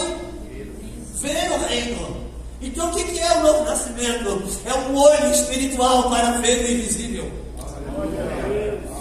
ver 1.21 1.51
o 1.51 1.67
reino. 1.67 2.27
Então 2.61 2.91
o 2.91 2.95
que, 2.95 3.05
que 3.05 3.19
é 3.19 3.39
o 3.39 3.43
novo 3.43 3.65
nascimento? 3.65 4.43
É 4.65 4.75
um 4.75 4.97
olho 4.97 5.31
espiritual 5.33 6.09
para 6.09 6.39
ver 6.39 6.65
o 6.65 6.71
invisível. 6.71 7.16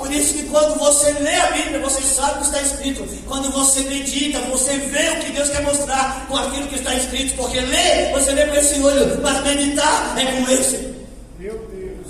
Por 0.05 0.13
isso 0.13 0.33
que 0.35 0.43
quando 0.43 0.77
você 0.77 1.11
lê 1.13 1.35
a 1.35 1.51
Bíblia, 1.51 1.79
você 1.79 2.01
sabe 2.01 2.33
o 2.33 2.37
que 2.41 2.45
está 2.45 2.61
escrito. 2.61 3.03
Quando 3.27 3.51
você 3.51 3.81
medita, 3.81 4.39
você 4.41 4.77
vê 4.77 5.09
o 5.09 5.19
que 5.19 5.31
Deus 5.31 5.49
quer 5.49 5.63
mostrar 5.63 6.27
com 6.27 6.37
aquilo 6.37 6.67
que 6.67 6.75
está 6.75 6.93
escrito. 6.93 7.35
Porque 7.35 7.59
ler, 7.59 8.11
você 8.13 8.31
lê 8.31 8.45
com 8.45 8.55
esse 8.55 8.79
olho, 8.81 9.19
mas 9.23 9.41
meditar 9.43 10.15
é 10.17 10.25
com 10.31 10.51
esse. 10.51 10.93
Meu 11.39 11.57
Deus. 11.57 12.05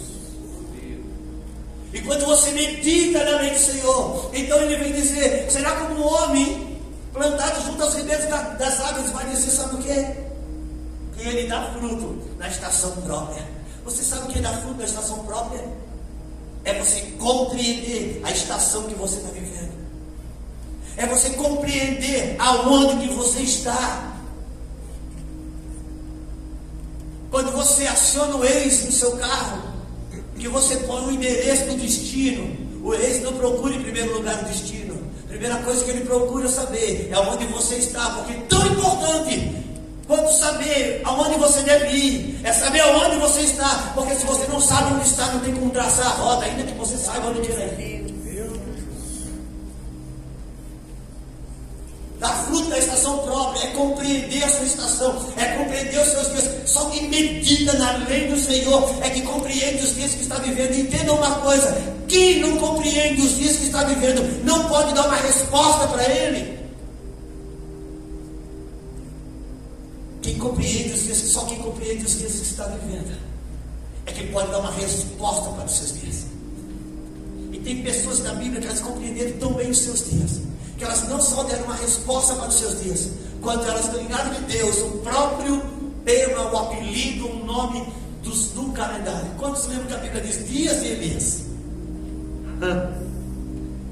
E 1.93 2.01
quando 2.01 2.25
você 2.25 2.51
medita 2.51 3.23
na 3.23 3.39
lei 3.39 3.51
do 3.51 3.59
Senhor, 3.59 4.29
então 4.33 4.59
ele 4.61 4.75
vem 4.75 4.91
dizer: 4.91 5.45
será 5.49 5.71
como 5.71 5.95
um 6.01 6.05
homem 6.05 6.77
plantado 7.13 7.61
junto 7.65 7.81
aos 7.81 7.95
ribeiros 7.95 8.25
da- 8.25 8.41
das 8.59 8.79
águas 8.81 9.09
vai 9.11 9.25
dizer: 9.27 9.51
sabe 9.51 9.75
o 9.75 9.77
que? 9.77 9.93
Que 11.17 11.29
ele 11.29 11.47
dá 11.47 11.71
fruto 11.79 12.21
na 12.37 12.49
estação 12.49 12.91
própria. 13.05 13.41
Você 13.85 14.03
sabe 14.03 14.23
o 14.23 14.27
que 14.27 14.39
é 14.39 14.41
dar 14.41 14.57
fruto 14.61 14.77
na 14.79 14.83
estação 14.85 15.19
própria? 15.19 15.63
É 16.65 16.73
você 16.73 17.01
compreender 17.19 18.19
a 18.23 18.31
estação 18.31 18.83
que 18.83 18.95
você 18.95 19.17
está 19.17 19.29
vivendo. 19.29 19.71
É 20.97 21.05
você 21.05 21.29
compreender 21.31 22.35
aonde 22.39 23.07
que 23.07 23.13
você 23.13 23.41
está. 23.41 24.13
Quando 27.29 27.51
você 27.51 27.85
aciona 27.85 28.35
o 28.35 28.43
ex 28.43 28.85
no 28.85 28.91
seu 28.91 29.17
carro, 29.17 29.61
que 30.39 30.47
você 30.47 30.77
põe 30.77 31.05
o 31.05 31.11
endereço 31.11 31.65
do 31.65 31.75
destino, 31.75 32.55
o 32.83 32.93
ex 32.93 33.21
não 33.21 33.33
procura 33.33 33.75
em 33.75 33.83
primeiro 33.83 34.13
lugar 34.15 34.41
o 34.41 34.45
destino. 34.45 34.95
Primeira 35.27 35.57
coisa 35.57 35.83
que 35.83 35.91
ele 35.91 36.05
procura 36.05 36.47
saber 36.47 37.09
é 37.11 37.19
onde 37.19 37.45
você 37.47 37.75
está, 37.75 38.09
porque 38.11 38.33
é 38.33 38.41
tão 38.47 38.65
importante 38.67 39.64
quanto 40.07 40.31
saber 40.33 41.01
aonde 41.03 41.37
você 41.39 41.61
deve 41.63 41.95
ir, 41.95 42.39
é 42.43 42.53
saber 42.53 42.81
aonde 42.81 43.17
você 43.17 43.41
está, 43.41 43.91
porque 43.95 44.15
se 44.15 44.25
você 44.25 44.45
não 44.47 44.61
sabe 44.61 44.93
onde 44.93 45.07
está, 45.07 45.27
não 45.27 45.39
tem 45.39 45.53
como 45.53 45.71
traçar 45.71 46.07
a 46.07 46.09
roda, 46.09 46.45
ainda 46.45 46.63
que 46.63 46.73
você 46.73 46.97
saiba 46.97 47.27
onde 47.27 47.41
quer 47.41 47.79
ir. 47.79 48.05
Dar 52.19 52.33
fruto 52.45 52.69
da 52.69 52.79
estação 52.79 53.17
própria 53.19 53.67
é 53.67 53.67
compreender 53.71 54.43
a 54.43 54.49
sua 54.49 54.65
estação, 54.65 55.25
é 55.37 55.45
compreender 55.57 55.99
os 55.99 56.07
seus 56.07 56.31
dias. 56.31 56.49
Só 56.65 56.89
quem 56.89 57.09
medita 57.09 57.73
na 57.73 57.97
lei 57.97 58.27
do 58.27 58.39
Senhor 58.39 58.95
é 59.01 59.09
que 59.09 59.21
compreende 59.21 59.83
os 59.83 59.95
dias 59.95 60.13
que 60.13 60.21
está 60.21 60.35
vivendo. 60.37 60.79
Entenda 60.79 61.11
uma 61.11 61.35
coisa: 61.41 61.75
quem 62.07 62.39
não 62.39 62.57
compreende 62.57 63.21
os 63.21 63.37
dias 63.37 63.57
que 63.57 63.65
está 63.65 63.83
vivendo 63.83 64.43
não 64.45 64.67
pode 64.69 64.93
dar 64.93 65.07
uma 65.07 65.17
resposta 65.17 65.87
para 65.87 66.03
ele. 66.09 66.64
Compreende 70.49 70.93
os 70.93 71.03
dias, 71.03 71.17
só 71.17 71.45
quem 71.45 71.57
compreende 71.59 72.05
os 72.05 72.19
dias 72.19 72.33
que 72.33 72.41
está 72.43 72.65
vivendo 72.67 73.17
é 74.05 74.11
que 74.11 74.27
pode 74.27 74.51
dar 74.51 74.59
uma 74.59 74.71
resposta 74.71 75.49
para 75.51 75.65
os 75.65 75.71
seus 75.71 75.99
dias. 75.99 76.25
E 77.51 77.59
tem 77.59 77.81
pessoas 77.81 78.19
na 78.19 78.33
Bíblia 78.35 78.61
que 78.61 78.67
elas 78.67 78.79
compreenderam 78.79 79.37
tão 79.39 79.53
bem 79.53 79.71
os 79.71 79.79
seus 79.79 80.09
dias, 80.09 80.41
que 80.77 80.83
elas 80.83 81.07
não 81.09 81.19
só 81.19 81.43
deram 81.43 81.65
uma 81.65 81.75
resposta 81.75 82.35
para 82.35 82.49
os 82.49 82.55
seus 82.55 82.83
dias, 82.83 83.09
quanto 83.41 83.65
elas 83.65 83.89
ganharam 83.89 84.33
de 84.33 84.41
Deus 84.41 84.77
o 84.79 84.89
próprio 84.99 85.61
tema, 86.03 86.51
o 86.51 86.57
apelido, 86.57 87.27
o 87.27 87.45
nome 87.45 87.83
dos, 88.21 88.49
do 88.49 88.71
calendário. 88.73 89.31
Quantos 89.39 89.65
lembram 89.65 89.87
que 89.87 89.93
a 89.93 89.97
Bíblia 89.97 90.21
diz 90.21 90.47
dias 90.47 90.81
de 90.81 90.87
Elias? 90.87 91.45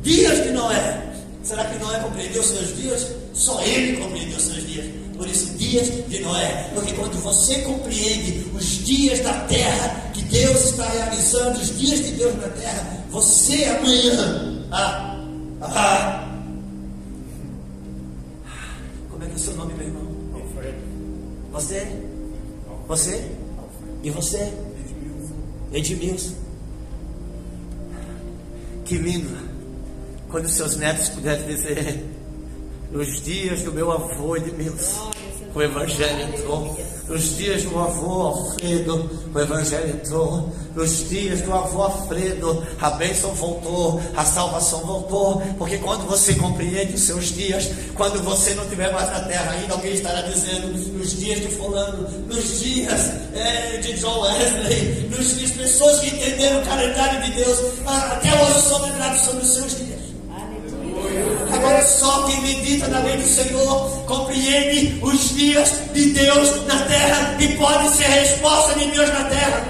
Dias 0.04 0.44
de 0.44 0.52
Noé. 0.52 1.14
Será 1.42 1.66
que 1.66 1.80
Noé 1.80 2.00
compreendeu 2.00 2.42
os 2.42 2.48
seus 2.48 2.78
dias? 2.78 3.08
Só 3.34 3.62
ele 3.64 3.98
compreendeu 3.98 4.38
os 4.38 4.44
seus 4.44 4.68
dias. 4.68 5.03
Por 5.18 5.28
isso, 5.28 5.58
dias 5.58 5.92
de 6.08 6.20
Noé. 6.20 6.72
Porque 6.74 6.94
quando 6.94 7.22
você 7.22 7.62
compreende 7.62 8.46
os 8.54 8.66
dias 8.86 9.20
da 9.20 9.34
terra 9.42 10.12
que 10.14 10.24
Deus 10.24 10.66
está 10.66 10.90
realizando, 10.90 11.60
os 11.60 11.78
dias 11.78 12.04
de 12.04 12.12
Deus 12.12 12.36
na 12.36 12.50
terra, 12.50 13.06
você 13.10 13.66
amanhã. 13.66 14.66
Ah, 14.72 15.24
ah, 15.62 16.30
como 19.10 19.24
é 19.24 19.28
que 19.28 19.34
é 19.34 19.36
o 19.36 19.40
seu 19.40 19.56
nome, 19.56 19.74
meu 19.76 19.88
irmão? 19.88 20.08
Alfredo. 20.34 20.78
Você? 21.52 21.88
Você? 22.88 23.32
E 24.02 24.10
você? 24.10 24.52
Edmilson. 25.72 26.34
Que 28.86 28.98
lindo. 28.98 29.38
Quando 30.30 30.48
seus 30.50 30.76
netos 30.76 31.10
puderem 31.10 31.46
dizer, 31.48 32.04
nos 32.94 33.24
dias 33.24 33.64
do 33.64 33.74
meu 33.74 33.92
avô 33.92 34.38
Edmilson, 34.38 35.12
o 35.56 35.62
Evangelho 35.62 36.22
entrou. 36.22 36.78
Nos 37.08 37.38
dias 37.38 37.64
do 37.64 37.78
avô 37.78 38.22
Alfredo, 38.22 39.10
o 39.34 39.40
Evangelho 39.40 39.90
entrou. 39.90 40.50
Nos 40.76 41.10
dias 41.10 41.42
do 41.42 41.54
avô 41.54 41.84
Alfredo, 41.84 42.66
a 42.80 42.92
bênção 42.92 43.34
voltou, 43.34 44.02
a 44.16 44.24
salvação 44.24 44.82
voltou. 44.82 45.42
Porque 45.58 45.78
quando 45.80 46.08
você 46.08 46.36
compreende 46.36 46.94
os 46.94 47.02
seus 47.02 47.26
dias, 47.26 47.70
quando 47.96 48.24
você 48.24 48.54
não 48.54 48.64
estiver 48.64 48.92
mais 48.94 49.10
na 49.10 49.22
terra 49.22 49.52
ainda, 49.52 49.74
alguém 49.74 49.94
estará 49.94 50.22
dizendo, 50.22 50.68
nos 50.68 51.20
dias 51.20 51.42
de 51.42 51.48
fulano, 51.50 52.08
nos 52.28 52.62
dias 52.62 53.12
eh, 53.34 53.78
de 53.82 53.94
John 53.94 54.22
Wesley, 54.22 55.10
nos 55.10 55.38
dias 55.38 55.52
pessoas 55.52 56.00
que 56.00 56.08
entenderam 56.08 56.62
o 56.62 56.66
calendário 56.66 57.22
de 57.24 57.32
Deus, 57.32 57.60
até 57.86 58.30
hoje 58.42 58.62
são 58.62 58.82
lembrados 58.84 59.22
sobre 59.22 59.44
os 59.44 59.54
seus 59.54 59.78
dias. 59.78 59.93
Agora 61.64 61.82
só 61.86 62.24
quem 62.24 62.42
medita 62.42 62.90
na 62.90 63.00
lei 63.00 63.16
do 63.16 63.26
Senhor 63.26 64.04
compreende 64.06 65.00
os 65.02 65.34
dias 65.34 65.72
de 65.94 66.10
Deus 66.10 66.66
na 66.66 66.78
terra 66.84 67.38
e 67.40 67.56
pode 67.56 67.88
ser 67.88 68.04
a 68.04 68.10
resposta 68.10 68.78
de 68.78 68.88
Deus 68.88 69.08
na 69.08 69.24
terra. 69.24 69.62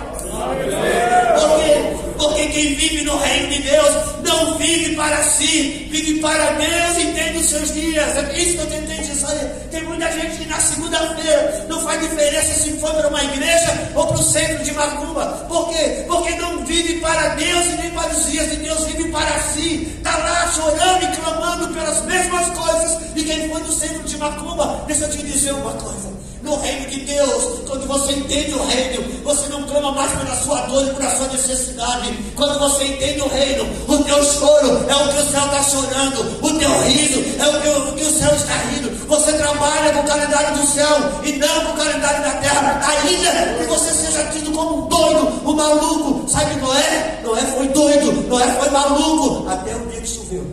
Por 1.39 1.59
quê? 1.59 2.02
Porque 2.23 2.47
quem 2.47 2.73
vive 2.75 3.01
no 3.03 3.17
reino 3.17 3.49
de 3.49 3.63
Deus 3.63 3.95
não 4.23 4.57
vive 4.57 4.95
para 4.95 5.21
si, 5.23 5.87
vive 5.91 6.21
para 6.21 6.51
Deus 6.51 6.97
e 6.97 7.01
entende 7.01 7.37
os 7.39 7.49
seus 7.49 7.73
dias. 7.73 8.15
É 8.15 8.39
isso 8.39 8.55
que 8.55 8.59
eu 8.61 8.67
tentei 8.67 8.97
dizer. 8.99 9.67
Tem 9.69 9.83
muita 9.83 10.09
gente 10.09 10.37
que 10.37 10.45
na 10.47 10.57
segunda-feira 10.57 11.65
não 11.67 11.81
faz 11.81 11.99
diferença 11.99 12.53
se 12.61 12.71
foi 12.79 12.91
para 12.91 13.09
uma 13.09 13.21
igreja 13.25 13.91
ou 13.93 14.07
para 14.07 14.15
o 14.15 14.23
centro 14.23 14.63
de 14.63 14.71
Macumba. 14.71 15.25
Por 15.49 15.67
quê? 15.67 16.05
Porque 16.07 16.35
não 16.35 16.65
vive 16.65 17.01
para 17.01 17.35
Deus 17.35 17.65
e 17.65 17.81
nem 17.81 17.91
para 17.91 18.09
os 18.09 18.31
dias 18.31 18.49
de 18.51 18.55
Deus, 18.55 18.85
vive 18.85 19.09
para 19.09 19.41
si. 19.41 19.93
Está 19.97 20.17
lá 20.17 20.49
chorando 20.53 21.03
e 21.03 21.15
clamando 21.17 21.73
pelas 21.73 22.05
mesmas 22.05 22.49
coisas. 22.57 22.99
E 23.17 23.23
quem 23.25 23.49
foi 23.49 23.59
no 23.59 23.71
centro 23.73 24.03
de 24.03 24.17
Macumba, 24.17 24.85
deixa 24.87 25.03
eu 25.03 25.09
te 25.09 25.17
dizer 25.17 25.51
uma 25.51 25.73
coisa. 25.73 26.22
No 26.43 26.57
reino 26.57 26.89
de 26.89 26.99
Deus, 26.99 27.59
quando 27.65 27.87
você 27.87 28.11
entende 28.11 28.53
o 28.53 28.65
reino, 28.65 29.01
você 29.23 29.47
não 29.47 29.63
clama 29.63 29.93
mais 29.93 30.11
pela 30.11 30.35
sua 30.35 30.59
dor 30.67 30.85
e 30.85 30.93
pela 30.93 31.15
sua 31.15 31.27
necessidade. 31.29 32.11
Quando 32.35 32.59
você 32.59 32.83
entende 32.83 33.21
o 33.21 33.29
reino, 33.29 33.63
o 33.87 34.03
teu 34.03 34.21
choro 34.25 34.85
é 34.89 34.93
o 34.93 35.07
que 35.07 35.21
o 35.21 35.31
céu 35.31 35.45
está 35.45 35.63
chorando, 35.63 36.45
o 36.45 36.59
teu 36.59 36.81
riso 36.81 37.23
é 37.39 37.47
o 37.47 37.61
que 37.61 37.69
o, 37.69 37.93
que 37.93 38.03
o 38.03 38.19
céu 38.19 38.35
está 38.35 38.55
rindo. 38.55 38.91
Você 39.07 39.31
trabalha 39.31 39.93
com 39.93 40.01
o 40.01 40.03
calendário 40.03 40.57
do 40.57 40.67
céu 40.67 41.21
e 41.23 41.31
não 41.31 41.65
com 41.65 41.71
o 41.71 41.77
calendário 41.77 42.23
da 42.23 42.31
terra, 42.31 42.81
ainda 42.89 43.59
que 43.59 43.63
você 43.63 43.93
seja 43.93 44.25
tido 44.25 44.51
como 44.51 44.83
um 44.83 44.87
doido, 44.89 45.49
um 45.49 45.53
maluco. 45.53 46.29
Sabe 46.29 46.55
Noé? 46.57 47.21
Noé 47.23 47.41
foi 47.41 47.67
doido, 47.69 48.11
Noé 48.27 48.47
foi 48.59 48.69
maluco, 48.69 49.49
até 49.49 49.73
o 49.77 49.79
dia 49.85 50.01
que 50.01 50.07
choveu. 50.09 50.45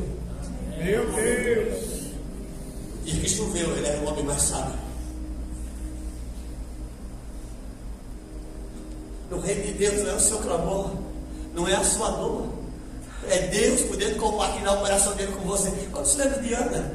Meu 0.78 1.04
Deus. 1.10 1.78
dia 3.04 3.20
que 3.20 3.28
choveu, 3.28 3.76
ele 3.76 3.88
era 3.88 3.98
o 4.02 4.08
homem 4.08 4.22
mais 4.22 4.40
sábio. 4.42 4.79
No 9.30 9.38
reino 9.40 9.62
de 9.62 9.72
Deus 9.74 10.02
não 10.02 10.10
é 10.10 10.14
o 10.14 10.20
seu 10.20 10.38
clamor, 10.38 10.90
não 11.54 11.68
é 11.68 11.74
a 11.74 11.84
sua 11.84 12.10
dor. 12.10 12.48
É 13.28 13.38
Deus 13.48 13.82
podendo 13.82 14.16
compartilhar 14.16 14.72
o 14.72 14.80
coração 14.80 15.14
dele 15.14 15.32
com 15.32 15.46
você. 15.46 15.70
Quando 15.92 16.06
se 16.06 16.16
lembra 16.18 16.42
de 16.42 16.52
Ana? 16.52 16.92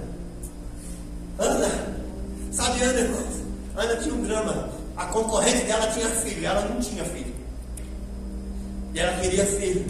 Ana, 1.39 1.95
sabe 2.51 2.83
Ana, 2.83 2.99
irmãos? 2.99 3.35
Ana 3.75 3.95
tinha 3.97 4.13
um 4.13 4.23
drama. 4.23 4.69
A 4.97 5.05
concorrente 5.07 5.65
dela 5.65 5.87
tinha 5.91 6.09
filho, 6.09 6.45
ela 6.45 6.61
não 6.61 6.79
tinha 6.79 7.03
filho. 7.05 7.33
E 8.93 8.99
ela 8.99 9.19
queria 9.19 9.45
filho. 9.45 9.85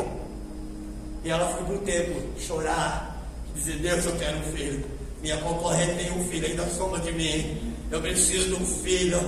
E 1.24 1.30
ela 1.30 1.48
foi 1.48 1.64
para 1.64 1.76
o 1.76 1.80
templo 1.80 2.22
chorar, 2.40 3.24
dizer: 3.56 3.80
Deus, 3.80 4.06
eu 4.06 4.16
quero 4.18 4.38
um 4.38 4.44
filho. 4.56 4.86
Minha 5.22 5.38
concorrente 5.38 5.96
tem 5.96 6.12
um 6.12 6.28
filho, 6.28 6.46
ainda 6.46 6.68
soma 6.70 7.00
de 7.00 7.12
mim. 7.12 7.74
Eu 7.90 8.02
preciso 8.02 8.50
de 8.50 8.62
um 8.62 8.66
filho. 8.66 9.20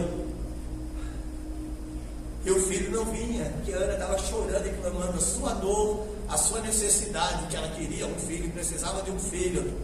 O 2.50 2.60
filho 2.62 2.92
não 2.92 3.06
vinha, 3.06 3.46
porque 3.56 3.74
Ana 3.74 3.94
estava 3.94 4.18
chorando 4.20 4.66
e 4.66 4.70
clamando 4.82 5.18
a 5.18 5.22
sua 5.22 5.54
dor, 5.56 6.08
a 6.30 6.38
sua 6.38 6.62
necessidade, 6.62 7.46
que 7.48 7.56
ela 7.56 7.68
queria 7.70 8.08
um 8.08 8.16
filho, 8.16 8.50
precisava 8.51 9.01
de 9.01 9.12
um 9.12 9.20
filho. 9.20 9.77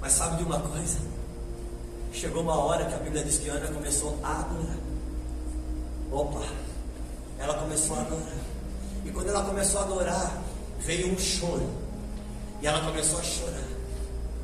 Mas 0.00 0.12
sabe 0.12 0.38
de 0.38 0.44
uma 0.44 0.58
coisa? 0.58 0.98
Chegou 2.12 2.42
uma 2.42 2.56
hora 2.56 2.86
que 2.86 2.94
a 2.94 2.98
Bíblia 2.98 3.22
diz 3.22 3.38
que 3.38 3.48
Ana 3.48 3.66
começou 3.68 4.18
a 4.22 4.40
adorar. 4.40 4.76
Opa, 6.10 6.46
ela 7.38 7.54
começou 7.54 7.96
a 7.96 8.00
adorar. 8.00 8.38
E 9.04 9.10
quando 9.10 9.28
ela 9.28 9.44
começou 9.44 9.80
a 9.80 9.84
adorar, 9.84 10.42
veio 10.80 11.12
um 11.12 11.18
choro. 11.18 11.68
E 12.62 12.66
ela 12.66 12.80
começou 12.80 13.18
a 13.18 13.22
chorar. 13.22 13.68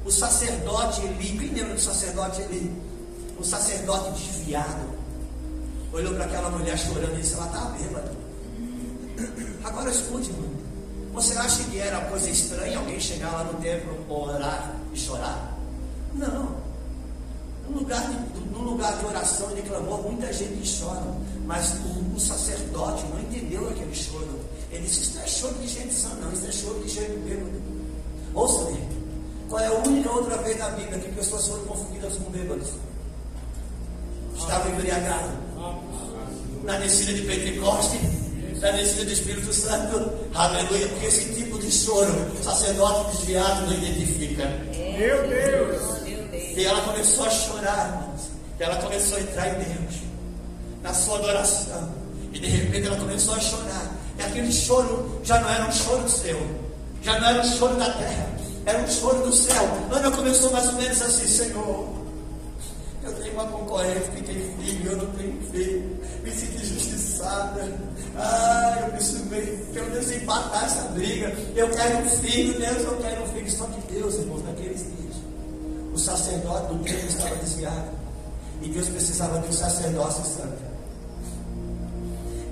O 0.04 0.10
sacerdote 0.10 1.00
Eli, 1.00 1.38
quem 1.38 1.54
lembra 1.54 1.74
do 1.74 1.80
sacerdote 1.80 2.42
Eli? 2.42 2.70
Um 3.40 3.44
sacerdote 3.44 4.10
desviado 4.10 5.01
olhou 5.92 6.14
para 6.14 6.24
aquela 6.24 6.50
mulher 6.50 6.78
chorando 6.78 7.14
e 7.14 7.20
disse: 7.20 7.34
Ela 7.34 7.46
está 7.46 7.60
bêbada. 7.66 8.12
Agora 9.64 9.90
escute, 9.90 10.30
irmão. 10.30 10.50
Você 11.12 11.36
acha 11.36 11.62
que 11.64 11.78
era 11.78 12.00
coisa 12.06 12.30
estranha 12.30 12.78
alguém 12.78 12.98
chegar 12.98 13.30
lá 13.32 13.44
no 13.44 13.54
templo, 13.60 13.94
orar 14.08 14.74
e 14.92 14.98
chorar? 14.98 15.58
Não. 16.14 16.62
No 17.68 17.78
lugar, 17.78 18.02
de, 18.08 18.40
no 18.50 18.62
lugar 18.62 18.96
de 18.98 19.04
oração 19.06 19.50
e 19.52 19.56
de 19.56 19.62
clamor, 19.68 20.02
muita 20.02 20.32
gente 20.32 20.80
chora. 20.80 21.02
Mas 21.46 21.74
o, 21.74 22.16
o 22.16 22.20
sacerdote 22.20 23.04
não 23.06 23.20
entendeu 23.20 23.68
aquele 23.68 23.94
choro. 23.94 24.40
Ele 24.70 24.82
disse: 24.82 25.02
Isso 25.02 25.16
não 25.16 25.22
é 25.22 25.26
choro 25.26 25.54
de 25.54 25.68
gente 25.68 25.94
sã, 25.94 26.08
não. 26.20 26.32
Isso 26.32 26.46
é 26.46 26.52
choro 26.52 26.80
de 26.80 26.88
gente 26.88 27.18
bêbada. 27.18 27.60
Ouça-me. 28.34 29.02
Qual 29.48 29.60
é 29.60 29.66
a 29.66 29.72
única 29.72 30.10
outra 30.10 30.38
vez 30.38 30.58
na 30.58 30.70
Bíblia 30.70 30.98
que 30.98 31.12
pessoas 31.12 31.46
foram 31.46 31.64
confundidas 31.64 32.14
com 32.16 32.30
bêbados? 32.30 32.68
Estavam 34.34 34.72
embriagados 34.72 35.51
na 36.62 36.78
descida 36.78 37.12
de 37.14 37.22
Pentecoste, 37.22 37.98
na 38.60 38.70
descida 38.72 39.04
do 39.04 39.12
Espírito 39.12 39.52
Santo. 39.52 40.12
Aleluia, 40.34 40.88
porque 40.88 41.06
esse 41.06 41.34
tipo 41.34 41.58
de 41.58 41.70
choro, 41.70 42.12
sacerdote 42.42 43.16
desviado 43.16 43.66
não 43.66 43.72
identifica. 43.72 44.44
Meu 44.96 45.28
Deus! 45.28 46.02
E 46.56 46.64
ela 46.64 46.80
começou 46.82 47.24
a 47.24 47.30
chorar, 47.30 47.88
irmãos. 47.88 48.20
E 48.58 48.62
ela 48.62 48.76
começou 48.76 49.18
a 49.18 49.20
entrar 49.20 49.48
em 49.48 49.64
Deus, 49.64 49.94
na 50.82 50.94
sua 50.94 51.18
adoração. 51.18 51.92
E 52.32 52.38
de 52.38 52.46
repente 52.46 52.86
ela 52.86 52.96
começou 52.96 53.34
a 53.34 53.40
chorar. 53.40 53.90
E 54.18 54.22
aquele 54.22 54.52
choro 54.52 55.20
já 55.24 55.40
não 55.40 55.48
era 55.48 55.66
um 55.66 55.72
choro 55.72 56.08
seu, 56.08 56.38
já 57.02 57.18
não 57.18 57.28
era 57.28 57.40
um 57.40 57.44
choro 57.44 57.74
da 57.76 57.90
terra, 57.90 58.28
era 58.66 58.78
um 58.78 58.88
choro 58.88 59.26
do 59.26 59.32
céu. 59.32 59.68
Ana 59.90 60.10
começou 60.10 60.50
mais 60.52 60.66
ou 60.68 60.74
menos 60.74 61.02
assim: 61.02 61.26
Senhor, 61.26 61.88
eu 63.02 63.12
tenho 63.14 63.32
uma 63.32 63.46
concorrente 63.46 64.10
que 64.14 64.22
Ah, 68.22 68.78
eu 68.82 68.92
preciso 68.92 69.24
pelo 69.72 69.90
menos 69.90 70.10
empatar 70.12 70.64
essa 70.64 70.82
briga. 70.90 71.34
Eu 71.56 71.68
quero 71.70 71.98
um 71.98 72.08
filho, 72.08 72.58
Deus, 72.58 72.82
eu 72.84 72.96
quero 72.98 73.22
um 73.22 73.26
filho. 73.26 73.50
Só 73.50 73.66
que 73.66 73.92
Deus, 73.92 74.14
irmãos, 74.14 74.44
naqueles 74.44 74.80
dias, 74.80 75.16
o 75.92 75.98
sacerdote 75.98 76.72
do 76.72 76.84
templo 76.84 77.08
estava 77.08 77.36
desviado. 77.36 77.90
E 78.62 78.68
Deus 78.68 78.88
precisava 78.88 79.40
de 79.40 79.48
um 79.48 79.52
sacerdócio 79.52 80.24
santo. 80.24 80.72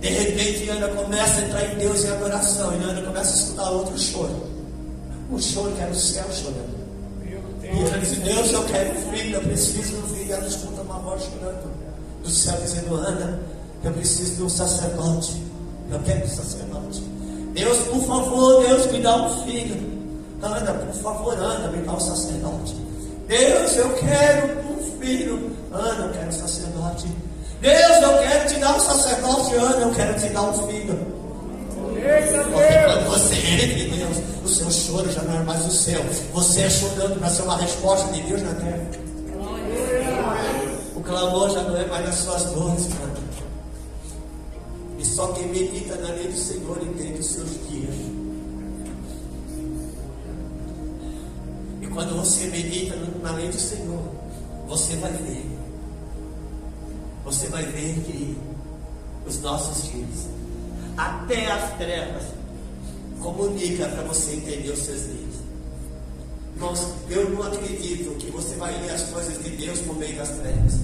De 0.01 0.09
repente, 0.09 0.69
Ana 0.71 0.89
começa 0.89 1.41
a 1.41 1.45
entrar 1.45 1.73
em 1.73 1.79
Deus 1.79 2.05
em 2.05 2.11
adoração. 2.11 2.73
E 2.73 2.83
Ana 2.83 3.03
começa 3.03 3.31
a 3.31 3.35
escutar 3.35 3.71
outro 3.71 3.97
choro. 3.97 4.51
Um 5.31 5.39
choro 5.39 5.73
que 5.73 5.81
era 5.83 5.93
o 5.93 5.95
céu 5.95 6.25
chorando. 6.33 6.81
E 7.63 7.69
ela 7.69 7.99
diz: 7.99 8.19
Deus, 8.19 8.53
eu 8.53 8.65
quero 8.65 8.99
um 8.99 9.13
filho, 9.13 9.37
eu 9.37 9.43
preciso 9.43 9.93
de 9.93 9.99
um 9.99 10.09
filho. 10.09 10.27
E 10.27 10.33
ela 10.33 10.49
escuta 10.49 10.83
uma 10.83 10.99
voz 10.99 11.23
chorando 11.23 11.71
do 12.25 12.29
céu, 12.29 12.59
dizendo: 12.61 12.97
Ana, 12.97 13.41
eu 13.85 13.93
preciso 13.93 14.35
de 14.35 14.43
um 14.43 14.49
sacerdote. 14.49 15.50
Eu 15.91 15.99
quero 16.01 16.25
um 16.25 16.29
sacerdote. 16.29 17.01
Deus, 17.53 17.79
por 17.79 18.03
favor, 18.05 18.67
Deus, 18.67 18.87
me 18.93 19.01
dá 19.01 19.17
um 19.17 19.45
filho. 19.45 19.91
Ana, 20.43 20.73
por 20.73 20.95
favor, 20.95 21.35
Ana, 21.35 21.69
me 21.71 21.83
dá 21.83 21.93
um 21.93 22.01
sacerdote. 22.01 22.77
Deus, 23.27 23.77
eu 23.77 23.93
quero 23.95 24.59
um 24.71 25.01
filho. 25.01 25.51
Ana, 25.73 26.07
eu 26.07 26.13
quero 26.13 26.29
um 26.29 26.33
sacerdote. 26.33 27.07
Deus, 27.61 28.03
eu 28.03 28.19
quero 28.19 28.49
te 28.49 28.61
dar 28.61 28.77
um 28.77 28.81
sacerdote. 28.81 29.55
Ana, 29.55 29.77
eu 29.77 29.91
quero 29.93 30.21
te 30.21 30.29
dar 30.29 30.43
um 30.43 30.69
filho. 30.69 31.21
Porque 31.93 32.75
quando 32.87 33.11
você 33.11 33.35
entra 33.35 33.79
em 33.79 33.91
Deus, 33.99 34.17
o 34.45 34.49
seu 34.49 34.71
choro 34.71 35.13
já 35.13 35.23
não 35.23 35.41
é 35.41 35.45
mais 35.45 35.67
o 35.67 35.71
céu. 35.71 36.01
Você 36.33 36.63
é 36.63 36.71
chorando 36.71 37.19
para 37.19 37.29
ser 37.29 37.43
uma 37.43 37.57
resposta 37.57 38.13
de 38.13 38.23
Deus 38.23 38.43
na 38.43 38.55
terra. 38.55 38.87
O 40.95 41.01
clamor 41.03 41.51
já 41.51 41.63
não 41.63 41.77
é 41.77 41.85
mais 41.87 42.07
nas 42.07 42.15
suas 42.15 42.45
dores, 42.47 42.87
cara. 42.87 43.10
Só 45.11 45.33
quem 45.33 45.49
medita 45.49 45.97
na 45.97 46.09
lei 46.15 46.29
do 46.29 46.37
Senhor 46.37 46.81
entende 46.83 47.19
os 47.19 47.27
seus 47.27 47.51
dias. 47.69 47.95
E 51.83 51.87
quando 51.89 52.17
você 52.17 52.47
medita 52.47 52.95
na 53.21 53.33
lei 53.33 53.49
do 53.49 53.59
Senhor, 53.59 54.03
você 54.69 54.95
vai 54.97 55.13
ver. 55.13 55.47
Você 57.25 57.49
vai 57.49 57.65
ver 57.65 57.95
que 58.05 58.39
os 59.27 59.41
nossos 59.41 59.91
dias 59.91 60.29
até 60.97 61.51
as 61.51 61.77
trevas. 61.77 62.23
Comunica 63.21 63.89
para 63.89 64.03
você 64.05 64.35
entender 64.35 64.71
os 64.71 64.79
seus 64.79 65.03
dias. 65.03 65.35
Irmãos, 66.55 66.87
eu 67.09 67.31
não 67.31 67.43
acredito 67.43 68.17
que 68.17 68.31
você 68.31 68.55
vai 68.55 68.81
ler 68.81 68.93
as 68.93 69.03
coisas 69.11 69.43
de 69.43 69.51
Deus 69.51 69.81
por 69.81 69.97
meio 69.97 70.17
das 70.17 70.31
trevas. 70.31 70.75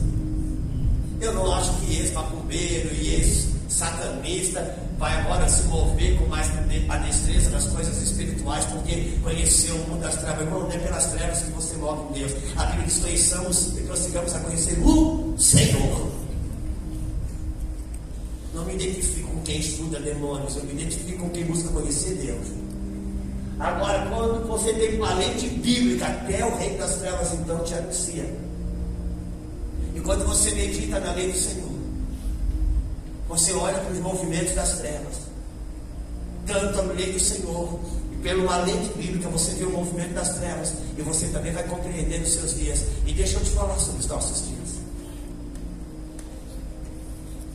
Eu 1.20 1.32
não 1.32 1.54
acho 1.54 1.72
que 1.80 1.98
esse 1.98 2.12
macumbeiro 2.12 2.94
e 2.94 3.14
esse 3.14 3.56
satanista 3.68 4.76
vai 4.98 5.12
agora 5.20 5.48
se 5.48 5.64
mover 5.64 6.18
com 6.18 6.26
mais 6.26 6.48
a 6.88 6.96
destreza 6.98 7.50
das 7.50 7.66
coisas 7.66 8.02
espirituais, 8.02 8.64
porque 8.66 9.18
conheceu 9.22 9.74
o 9.76 9.90
mundo 9.90 10.02
das 10.02 10.16
trevas. 10.16 10.48
Não 10.48 10.70
é 10.70 10.79
pelas 10.79 11.07
trevas 11.07 11.40
que 11.40 11.50
você 11.50 11.76
move 11.76 12.09
em 12.11 12.20
Deus. 12.20 12.33
A 12.57 12.64
Bíblia 12.66 12.87
diz 12.87 12.98
conheçamos 12.98 13.76
e 13.76 13.83
prossigamos 13.83 14.35
a 14.35 14.38
conhecer 14.40 14.79
o 14.79 15.35
Senhor. 15.38 16.11
Não 18.55 18.64
me 18.64 18.74
identifico 18.74 19.29
com 19.29 19.42
quem 19.42 19.59
estuda 19.59 20.00
demônios, 20.00 20.57
eu 20.57 20.64
me 20.64 20.72
identifico 20.72 21.24
com 21.24 21.31
quem 21.31 21.44
busca 21.44 21.68
conhecer 21.68 22.14
Deus. 22.14 22.46
Agora, 23.59 24.07
quando 24.11 24.46
você 24.46 24.72
tem 24.74 24.96
uma 24.96 25.14
lente 25.14 25.48
bíblica, 25.48 26.07
até 26.07 26.44
o 26.44 26.57
reino 26.57 26.79
das 26.79 26.96
trevas 26.96 27.33
então 27.33 27.62
te 27.64 27.74
anuncia. 27.74 28.24
E 29.94 30.00
quando 30.00 30.26
você 30.26 30.50
medita 30.55 31.00
na 31.00 31.12
lei 31.12 31.33
do 31.33 31.38
Senhor, 31.38 31.65
você 33.37 33.53
olha 33.53 33.79
para 33.79 33.92
os 33.92 33.99
movimentos 33.99 34.55
das 34.55 34.79
trevas, 34.79 35.16
tanto 36.46 36.81
a 36.81 36.83
lei 36.94 37.12
do 37.12 37.20
Senhor, 37.20 37.79
e 38.11 38.16
pela 38.22 38.64
lente 38.64 38.96
bíblica 38.96 39.29
você 39.29 39.53
vê 39.53 39.64
o 39.64 39.72
movimento 39.72 40.14
das 40.14 40.38
trevas, 40.38 40.72
e 40.96 41.03
você 41.03 41.27
também 41.27 41.53
vai 41.53 41.64
compreender 41.64 42.22
os 42.22 42.33
seus 42.33 42.55
dias. 42.55 42.85
E 43.05 43.12
deixa 43.12 43.37
eu 43.37 43.44
te 43.44 43.51
falar 43.51 43.79
sobre 43.79 44.01
os 44.01 44.07
nossos 44.07 44.49
dias. 44.49 44.77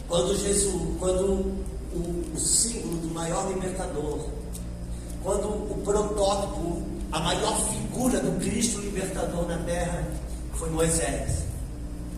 Quando 0.07 0.37
Jesus, 0.37 0.83
quando 0.99 1.23
o, 1.93 2.31
o 2.35 2.39
símbolo 2.39 2.97
do 2.97 3.13
maior 3.15 3.51
libertador, 3.51 4.19
quando 5.23 5.47
o 5.47 5.81
protótipo, 5.83 6.83
a 7.11 7.19
maior 7.21 7.59
figura 7.71 8.19
do 8.19 8.39
Cristo 8.39 8.79
libertador 8.81 9.47
na 9.47 9.57
terra 9.59 10.07
foi 10.53 10.69
Moisés. 10.69 11.39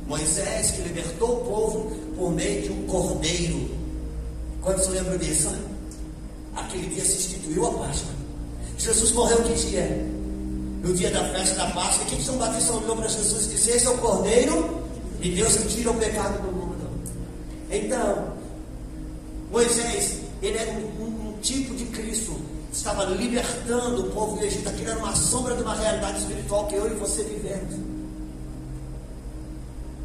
Moisés 0.06 0.72
que 0.72 0.82
libertou 0.82 1.42
o 1.42 1.46
povo 1.46 2.03
por 2.16 2.32
meio 2.32 2.62
de 2.62 2.72
um 2.72 2.86
cordeiro. 2.88 3.70
Quantos 4.62 4.88
lembram 4.88 5.18
disso? 5.18 5.50
Aquele 6.56 6.88
dia 6.88 7.04
se 7.04 7.14
instituiu 7.14 7.66
a 7.68 7.72
Páscoa. 7.72 8.12
Jesus 8.78 9.12
morreu 9.12 9.44
que 9.44 9.54
dia? 9.54 9.86
No 10.84 10.94
dia 10.94 11.12
da 11.12 11.24
festa 11.30 11.56
da 11.56 11.68
Páscoa. 11.72 12.06
E 12.08 12.16
que 12.16 12.24
São 12.24 12.38
Batista 12.38 12.74
olhou 12.74 12.96
para 12.96 13.08
Jesus 13.08 13.46
e 13.46 13.50
disse: 13.50 13.72
Esse 13.72 13.86
é 13.86 13.90
o 13.90 13.98
cordeiro 13.98 14.84
e 15.22 15.32
Deus 15.32 15.56
que 15.56 15.68
tira 15.70 15.92
o 15.92 15.96
pecado 15.96 16.42
do 16.42 16.52
mundo. 16.52 16.90
Então, 17.72 18.34
Moisés, 19.52 20.20
ele 20.42 20.58
era 20.58 20.72
um, 20.72 21.04
um, 21.04 21.30
um 21.30 21.38
tipo 21.42 21.74
de 21.76 21.86
Cristo, 21.86 22.36
estava 22.72 23.06
libertando 23.06 24.08
o 24.08 24.12
povo 24.12 24.38
do 24.38 24.44
Egito. 24.44 24.68
Aquilo 24.68 24.90
era 24.90 25.00
uma 25.00 25.16
sombra 25.16 25.56
de 25.56 25.64
uma 25.64 25.76
realidade 25.76 26.20
espiritual 26.20 26.68
que 26.68 26.76
eu 26.76 26.92
e 26.92 26.96
você 26.96 27.24
vivemos. 27.24 27.76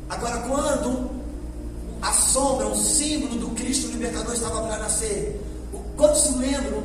Agora, 0.08 0.38
quando 0.42 1.17
a 2.00 2.12
sombra, 2.12 2.66
o 2.68 2.76
símbolo 2.76 3.36
do 3.36 3.48
Cristo 3.54 3.88
libertador 3.88 4.34
estava 4.34 4.62
para 4.62 4.78
nascer. 4.78 5.40
Quantos 5.96 6.22
se 6.22 6.32
lembram 6.36 6.82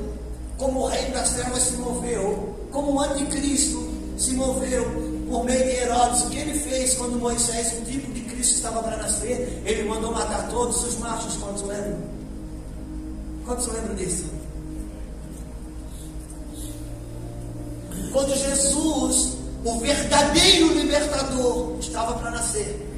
como 0.58 0.82
o 0.82 0.88
reino 0.88 1.13
das 1.13 1.32
trevas 1.32 1.62
se 1.63 1.73
moveu, 1.73 2.56
como 2.71 2.93
o 2.93 2.99
anticristo 2.99 3.88
se 4.17 4.32
moveu 4.34 4.84
por 5.30 5.43
meio 5.45 5.63
de 5.63 5.76
Herodes? 5.76 6.23
O 6.23 6.30
que 6.30 6.38
ele 6.38 6.60
fez 6.60 6.95
quando 6.95 7.19
Moisés, 7.19 7.73
o 7.73 7.86
tipo 7.86 8.12
de 8.12 8.21
Cristo, 8.21 8.56
estava 8.56 8.82
para 8.82 8.97
nascer? 8.97 9.62
Ele 9.65 9.84
mandou 9.88 10.12
matar 10.12 10.49
todos 10.49 10.84
os 10.84 10.97
machos. 10.97 11.36
Quantos 11.36 11.62
lembram? 11.62 12.02
Quantos 13.45 13.67
lembram 13.67 13.95
disso? 13.95 14.26
Quando 18.12 18.36
Jesus, 18.36 19.38
o 19.63 19.80
verdadeiro 19.80 20.73
libertador, 20.73 21.78
estava 21.80 22.13
para 22.13 22.32
nascer 22.32 22.93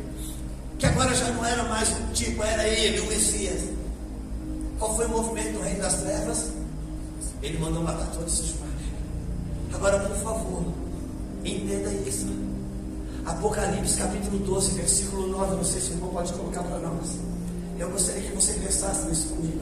que 0.86 0.90
agora 0.90 1.16
já 1.16 1.32
não 1.32 1.44
era 1.44 1.64
mais 1.64 1.90
o 1.90 2.14
tipo, 2.14 2.44
era 2.44 2.68
ele, 2.68 3.00
o 3.00 3.08
Messias. 3.08 3.64
Qual 4.78 4.96
foi 4.96 5.06
o 5.06 5.10
movimento 5.10 5.54
do 5.54 5.62
reino 5.62 5.82
das 5.82 6.02
trevas? 6.02 6.50
Ele 7.42 7.58
mandou 7.58 7.82
matar 7.82 8.08
todos 8.12 8.40
os 8.40 8.52
pais. 8.52 8.72
Agora, 9.74 10.00
por 10.00 10.16
favor, 10.18 10.64
entenda 11.44 11.92
isso. 12.08 12.28
Apocalipse 13.26 13.98
capítulo 13.98 14.38
12, 14.40 14.72
versículo 14.74 15.28
9. 15.28 15.56
Não 15.56 15.64
sei 15.64 15.82
se 15.82 15.90
o 15.90 15.94
irmão 15.94 16.10
pode 16.10 16.34
colocar 16.34 16.62
para 16.62 16.78
nós. 16.78 17.18
Eu 17.80 17.90
gostaria 17.90 18.22
que 18.22 18.36
você 18.36 18.54
pensasse 18.54 19.08
nisso 19.08 19.30
comigo. 19.30 19.60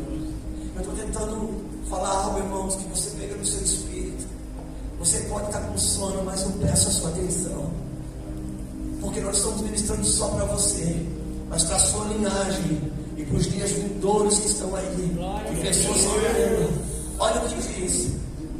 Eu 0.75 0.81
estou 0.81 0.95
tentando 0.95 1.63
falar 1.89 2.09
algo, 2.09 2.39
irmãos, 2.39 2.75
que 2.75 2.87
você 2.89 3.11
pega 3.11 3.35
no 3.35 3.45
seu 3.45 3.61
espírito. 3.61 4.25
Você 4.99 5.19
pode 5.21 5.45
estar 5.45 5.61
com 5.61 5.77
sono, 5.77 6.23
mas 6.25 6.41
eu 6.41 6.51
peço 6.51 6.89
a 6.89 6.91
sua 6.91 7.09
atenção 7.11 7.71
porque 9.13 9.27
nós 9.27 9.37
estamos 9.37 9.61
ministrando 9.61 10.03
só 10.05 10.27
para 10.29 10.45
você, 10.45 11.05
mas 11.47 11.63
para 11.65 11.75
a 11.75 11.79
sua 11.79 12.05
linhagem 12.05 12.81
e 13.15 13.23
para 13.23 13.37
os 13.37 13.45
dias 13.45 13.71
vindouros 13.71 14.39
que 14.39 14.47
estão 14.47 14.75
aí. 14.75 15.15
Que 15.49 15.61
pessoas 15.61 15.97
estão 15.97 16.13
Olha 17.19 17.41
o 17.41 17.47
que 17.47 17.79
diz, 17.79 18.11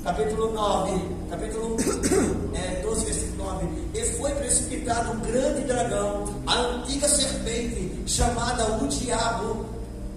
capítulo 0.04 0.54
9, 0.54 0.92
capítulo 1.32 1.76
é, 2.54 2.82
12, 2.84 3.06
versículo 3.06 3.46
9. 3.46 3.68
E 3.96 4.06
foi 4.20 4.32
precipitado 4.36 5.14
um 5.14 5.20
grande 5.22 5.62
dragão, 5.64 6.24
a 6.46 6.60
antiga 6.60 7.08
serpente, 7.08 8.04
chamada 8.06 8.76
o 8.76 8.88
diabo 8.88 9.66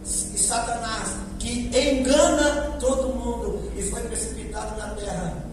e 0.04 0.38
Satanás, 0.38 1.16
que 1.38 1.70
engana 1.74 2.76
todo 2.78 3.08
mundo, 3.08 3.72
e 3.74 3.82
foi 3.84 4.02
precipitado 4.02 4.78
na 4.78 4.88
terra. 4.90 5.46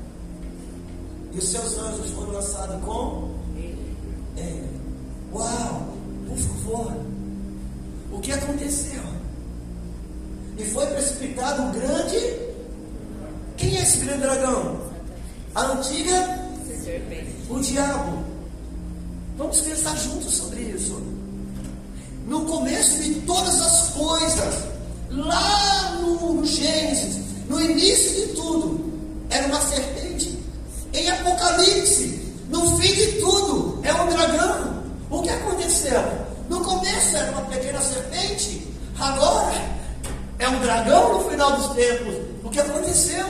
E 1.31 1.37
os 1.37 1.47
seus 1.47 1.77
anjos 1.77 2.11
foram 2.11 2.33
lançados 2.33 2.83
com 2.83 3.32
uau, 5.33 5.93
por 6.27 6.37
favor, 6.37 6.93
o 8.11 8.19
que 8.19 8.31
aconteceu? 8.31 9.01
E 10.57 10.63
foi 10.65 10.85
precipitado 10.87 11.63
um 11.63 11.71
grande. 11.71 12.19
Quem 13.57 13.77
é 13.77 13.81
esse 13.81 13.99
grande 13.99 14.21
dragão? 14.21 14.79
A 15.55 15.65
antiga? 15.71 16.43
O 17.49 17.59
diabo. 17.59 18.23
Vamos 19.37 19.61
pensar 19.61 19.97
juntos 19.97 20.33
sobre 20.35 20.61
isso. 20.61 21.01
No 22.27 22.45
começo 22.45 23.01
de 23.01 23.15
todas 23.21 23.61
as 23.61 23.89
coisas, 23.89 24.63
lá 25.09 25.99
no, 26.01 26.45
Gênesis, 26.45 27.23
no 27.49 27.61
início 27.61 28.27
de 28.27 28.33
tudo, 28.33 28.93
era 29.29 29.47
uma 29.47 29.61
serpente. 29.61 30.37
Em 30.93 31.09
Apocalipse, 31.09 32.31
no 32.49 32.77
fim 32.77 32.93
de 32.93 33.07
tudo, 33.13 33.79
é 33.83 33.93
um 33.93 34.07
dragão. 34.07 34.72
O 35.13 35.21
que 35.21 35.29
aconteceu? 35.29 36.01
No 36.49 36.59
começo 36.61 37.15
era 37.15 37.31
uma 37.33 37.43
pequena 37.43 37.79
serpente, 37.79 38.67
agora 38.99 39.53
é 40.39 40.49
um 40.49 40.59
dragão 40.59 41.19
no 41.19 41.29
final 41.29 41.55
dos 41.55 41.67
tempos. 41.75 42.15
O 42.43 42.49
que 42.49 42.59
aconteceu? 42.59 43.27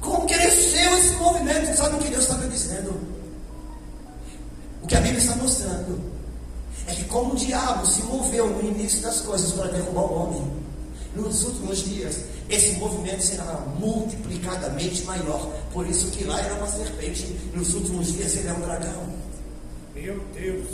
Como 0.00 0.26
cresceu 0.26 0.98
esse 0.98 1.14
movimento? 1.14 1.76
Sabe 1.76 1.94
o 1.94 1.98
que 2.00 2.08
Deus 2.08 2.24
está 2.24 2.36
me 2.38 2.48
dizendo? 2.48 3.00
O 4.82 4.88
que 4.88 4.96
a 4.96 5.00
Bíblia 5.00 5.20
está 5.20 5.36
mostrando 5.36 6.00
é 6.88 6.94
que 6.94 7.04
como 7.04 7.34
o 7.34 7.36
diabo 7.36 7.86
se 7.86 8.02
moveu 8.02 8.48
no 8.48 8.68
início 8.68 9.00
das 9.02 9.20
coisas 9.20 9.52
para 9.52 9.68
derrubar 9.68 10.02
o 10.02 10.14
homem, 10.14 10.52
nos 11.14 11.44
últimos 11.44 11.78
dias 11.78 12.22
esse 12.50 12.72
movimento 12.72 13.22
será 13.22 13.64
multiplicadamente 13.78 15.04
maior. 15.04 15.48
Por 15.72 15.86
isso 15.86 16.10
que 16.10 16.24
lá 16.24 16.40
era 16.40 16.54
uma 16.54 16.66
serpente, 16.66 17.38
nos 17.54 17.72
últimos 17.72 18.12
dias 18.12 18.34
ele 18.34 18.48
é 18.48 18.52
um 18.52 18.60
dragão. 18.62 19.25
Meu 20.06 20.20
Deus. 20.32 20.68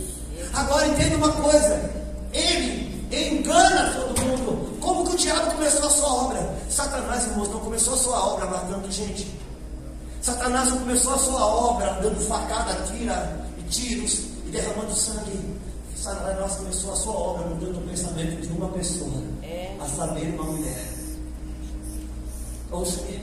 Agora 0.52 0.86
entenda 0.88 1.16
uma 1.16 1.32
coisa: 1.32 1.90
ele 2.34 3.08
engana 3.10 3.94
todo 3.94 4.20
mundo. 4.20 4.78
Como 4.78 5.06
que 5.06 5.14
o 5.14 5.16
diabo 5.16 5.52
começou 5.52 5.86
a 5.86 5.90
sua 5.90 6.12
obra? 6.24 6.54
Satanás, 6.68 7.24
irmãos, 7.24 7.48
não 7.48 7.60
começou 7.60 7.94
a 7.94 7.96
sua 7.96 8.26
obra 8.34 8.44
matando 8.44 8.92
gente. 8.92 9.26
Satanás 10.20 10.68
não 10.68 10.80
começou 10.80 11.14
a 11.14 11.18
sua 11.18 11.46
obra 11.46 11.98
dando 12.02 12.20
facada, 12.28 12.74
tira 12.92 13.40
e 13.56 13.62
tiros 13.70 14.18
e 14.46 14.50
derramando 14.50 14.94
sangue. 14.94 15.56
Satanás 15.96 16.56
começou 16.56 16.92
a 16.92 16.96
sua 16.96 17.14
obra 17.14 17.46
mudando 17.46 17.78
o 17.78 17.88
pensamento 17.88 18.46
de 18.46 18.52
uma 18.52 18.68
pessoa, 18.68 19.22
é. 19.42 19.74
a 19.80 19.86
saber, 19.86 20.34
uma 20.34 20.44
mulher. 20.44 20.92
Ouça 22.70 23.00
aqui. 23.00 23.18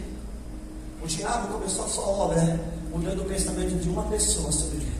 O 1.03 1.07
diabo 1.07 1.53
começou 1.53 1.85
a 1.85 1.87
sua 1.87 2.07
obra 2.07 2.59
mudando 2.91 3.21
o 3.21 3.25
pensamento 3.25 3.79
de 3.79 3.89
uma 3.89 4.03
pessoa 4.03 4.51
sobre 4.51 4.79
Deus. 4.79 4.98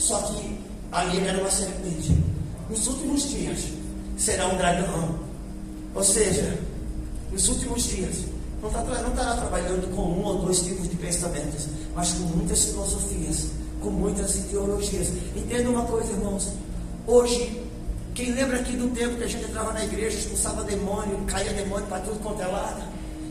Só 0.00 0.18
que 0.22 0.58
ali 0.90 1.20
era 1.26 1.38
uma 1.38 1.50
serpente. 1.50 2.16
Nos 2.70 2.86
últimos 2.86 3.28
dias 3.28 3.66
será 4.16 4.48
um 4.48 4.56
dragão. 4.56 5.20
Ou 5.94 6.02
seja, 6.02 6.58
nos 7.30 7.48
últimos 7.48 7.84
dias 7.84 8.24
não, 8.62 8.70
não 8.70 9.10
estará 9.10 9.36
trabalhando 9.36 9.94
com 9.94 10.02
um 10.02 10.24
ou 10.24 10.38
dois 10.38 10.62
tipos 10.62 10.88
de 10.88 10.96
pensamentos, 10.96 11.68
mas 11.94 12.12
com 12.14 12.24
muitas 12.24 12.64
filosofias, 12.64 13.48
com 13.82 13.90
muitas 13.90 14.34
ideologias. 14.36 15.08
Entenda 15.36 15.68
uma 15.68 15.84
coisa, 15.84 16.12
irmãos. 16.12 16.48
Hoje, 17.06 17.62
quem 18.14 18.32
lembra 18.32 18.58
aqui 18.58 18.76
do 18.76 18.88
tempo 18.94 19.16
que 19.16 19.24
a 19.24 19.28
gente 19.28 19.44
entrava 19.44 19.72
na 19.72 19.84
igreja, 19.84 20.18
expulsava 20.18 20.64
demônio, 20.64 21.18
caía 21.26 21.52
demônio 21.52 21.86
para 21.86 22.00
tudo 22.00 22.18
quanto 22.20 22.40
é 22.40 22.46
lado? 22.46 22.82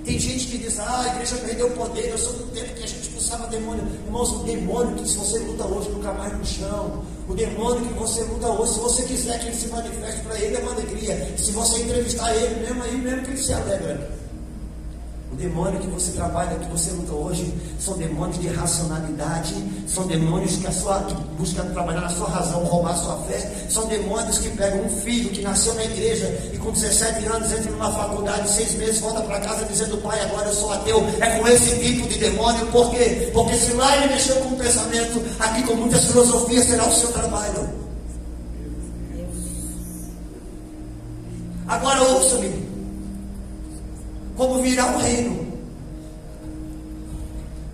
Tem 0.09 0.17
gente 0.17 0.47
que 0.47 0.57
diz, 0.57 0.79
ah, 0.79 1.01
a 1.01 1.07
igreja 1.13 1.35
perdeu 1.35 1.67
o 1.67 1.71
poder, 1.73 2.09
eu 2.09 2.17
sou 2.17 2.33
do 2.33 2.45
tempo 2.45 2.73
que 2.73 2.83
a 2.83 2.87
gente 2.87 3.01
expulsava 3.01 3.45
demônio. 3.45 3.83
Irmãos, 4.07 4.31
o 4.31 4.39
demônio 4.39 4.95
que 4.95 5.07
se 5.07 5.15
você 5.15 5.37
luta 5.37 5.67
hoje 5.67 5.89
nunca 5.91 6.11
mais 6.13 6.35
no 6.35 6.43
chão. 6.43 7.05
O 7.27 7.35
demônio 7.35 7.85
que 7.85 7.93
você 7.93 8.23
luta 8.23 8.47
hoje, 8.47 8.73
se 8.73 8.79
você 8.79 9.03
quiser 9.03 9.39
que 9.39 9.45
ele 9.45 9.55
se 9.55 9.67
manifeste 9.67 10.21
para 10.21 10.39
ele, 10.39 10.55
é 10.55 10.59
uma 10.61 10.71
alegria. 10.71 11.37
Se 11.37 11.51
você 11.51 11.83
entrevistar 11.83 12.35
ele 12.35 12.55
mesmo, 12.55 12.81
aí 12.81 12.97
mesmo 12.97 13.21
que 13.21 13.29
ele 13.29 13.37
se 13.37 13.53
alegra. 13.53 14.11
O 15.31 15.35
demônio 15.35 15.79
que 15.79 15.87
você 15.87 16.11
trabalha, 16.13 16.57
que 16.57 16.69
você 16.71 16.89
luta 16.91 17.13
hoje, 17.13 17.53
são 17.79 17.95
demônios 17.97 18.39
de 18.39 18.47
racionalidade, 18.47 19.53
são 19.87 20.07
demônios 20.07 20.57
que, 20.57 20.65
a 20.65 20.71
sua, 20.71 21.03
que 21.03 21.13
buscam 21.37 21.65
trabalhar 21.65 22.01
na 22.01 22.09
sua 22.09 22.27
razão, 22.27 22.63
roubar 22.63 22.93
a 22.93 22.95
sua 22.95 23.17
fé, 23.27 23.67
são 23.69 23.85
demônios 23.85 24.39
que 24.39 24.49
pegam 24.49 24.83
um 24.85 24.89
filho 24.89 25.29
que 25.29 25.43
nasceu 25.43 25.75
na 25.75 25.83
igreja 25.83 26.25
e 26.51 26.57
com 26.57 26.71
17 26.71 27.25
anos 27.27 27.51
entra 27.51 27.71
numa 27.71 27.91
faculdade, 27.91 28.49
seis 28.49 28.73
meses 28.73 28.99
volta 28.99 29.21
para 29.21 29.39
casa 29.39 29.65
dizendo, 29.65 29.97
pai, 29.99 30.19
agora 30.21 30.47
eu 30.47 30.53
sou 30.53 30.73
ateu. 30.73 31.05
É 31.19 31.37
com 31.37 31.47
esse 31.47 31.77
tipo 31.77 32.07
de 32.07 32.17
demônio, 32.17 32.65
por 32.67 32.89
quê? 32.89 33.29
Porque 33.31 33.53
se 33.55 33.73
lá 33.73 33.95
ele 33.97 34.13
mexeu 34.13 34.35
com 34.37 34.55
o 34.55 34.57
pensamento, 34.57 35.23
aqui 35.39 35.61
com 35.63 35.75
muitas 35.75 36.05
filosofias 36.05 36.65
será 36.65 36.87
o 36.87 36.93
seu 36.93 37.11
trabalho. 37.11 37.69
Agora 41.67 42.01
ouça-me 42.01 42.69
virá 44.79 44.85
o 44.85 44.97
reino. 44.97 45.47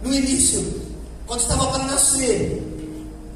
No 0.01 0.13
início, 0.13 0.81
quando 1.27 1.41
estava 1.41 1.67
para 1.67 1.83
nascer, 1.83 2.63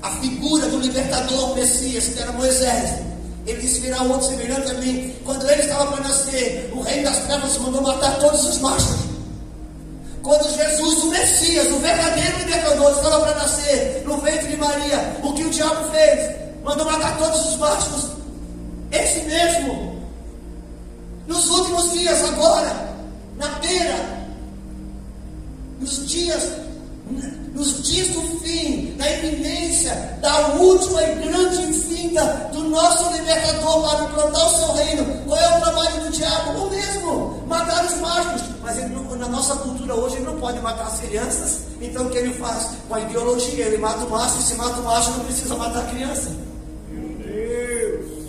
a 0.01 0.09
figura 0.17 0.67
do 0.67 0.79
libertador 0.79 1.55
Messias, 1.55 2.07
que 2.07 2.19
era 2.19 2.31
Moisés, 2.31 3.01
ele 3.45 3.61
disse: 3.61 3.81
virá 3.81 4.01
outro 4.01 4.27
semelhante 4.27 4.71
a 4.71 4.73
mim. 4.75 5.13
Quando 5.23 5.47
ele 5.49 5.61
estava 5.61 5.91
para 5.91 6.07
nascer, 6.07 6.71
o 6.73 6.81
rei 6.81 7.03
das 7.03 7.17
trevas 7.25 7.57
mandou 7.57 7.81
matar 7.81 8.17
todos 8.19 8.43
os 8.45 8.57
machos. 8.59 9.09
Quando 10.23 10.55
Jesus, 10.55 11.03
o 11.03 11.09
Messias, 11.09 11.67
o 11.67 11.79
verdadeiro 11.79 12.39
libertador, 12.39 12.91
estava 12.91 13.19
para 13.21 13.35
nascer 13.35 14.03
no 14.05 14.17
ventre 14.17 14.47
de 14.47 14.57
Maria, 14.57 15.17
o 15.23 15.33
que 15.33 15.43
o 15.43 15.49
diabo 15.49 15.89
fez? 15.91 16.35
Mandou 16.63 16.85
matar 16.85 17.17
todos 17.17 17.45
os 17.47 17.57
machos. 17.57 18.09
Esse 18.91 19.21
mesmo, 19.21 20.03
nos 21.27 21.49
últimos 21.49 21.91
dias, 21.93 22.21
agora, 22.25 22.88
na 23.39 23.47
beira, 23.59 24.27
nos 25.79 26.07
dias, 26.07 26.51
nos 27.55 27.81
dias 27.81 28.09
do 28.09 28.21
fim, 28.39 28.95
na 28.97 29.09
iminência 29.09 30.17
da 30.21 30.49
última 30.55 31.01
e 31.01 31.15
grande 31.15 31.71
vinda 31.87 32.49
do 32.51 32.69
nosso 32.69 33.11
libertador 33.13 33.89
para 33.89 34.03
implantar 34.03 34.45
o 34.45 34.57
seu 34.57 34.73
reino. 34.73 35.23
Qual 35.25 35.39
é 35.39 35.57
o 35.57 35.61
trabalho 35.61 36.01
do 36.01 36.11
diabo? 36.11 36.65
O 36.65 36.69
mesmo, 36.69 37.43
matar 37.47 37.85
os 37.85 37.95
machos. 37.99 38.41
Mas 38.61 38.89
não, 38.89 39.15
na 39.15 39.27
nossa 39.29 39.55
cultura 39.55 39.95
hoje 39.95 40.17
ele 40.17 40.25
não 40.25 40.39
pode 40.39 40.59
matar 40.59 40.87
as 40.87 40.99
crianças. 40.99 41.61
Então 41.81 42.07
o 42.07 42.09
que 42.09 42.17
ele 42.17 42.33
faz? 42.33 42.71
Com 42.87 42.95
a 42.95 42.99
ideologia, 42.99 43.65
ele 43.65 43.77
mata 43.77 44.05
o 44.05 44.09
macho, 44.09 44.37
e 44.37 44.43
se 44.43 44.55
mata 44.55 44.79
o 44.79 44.83
macho, 44.83 45.11
não 45.11 45.25
precisa 45.25 45.55
matar 45.55 45.83
a 45.83 45.87
criança. 45.87 46.29
Meu 46.89 47.17
Deus! 47.17 48.19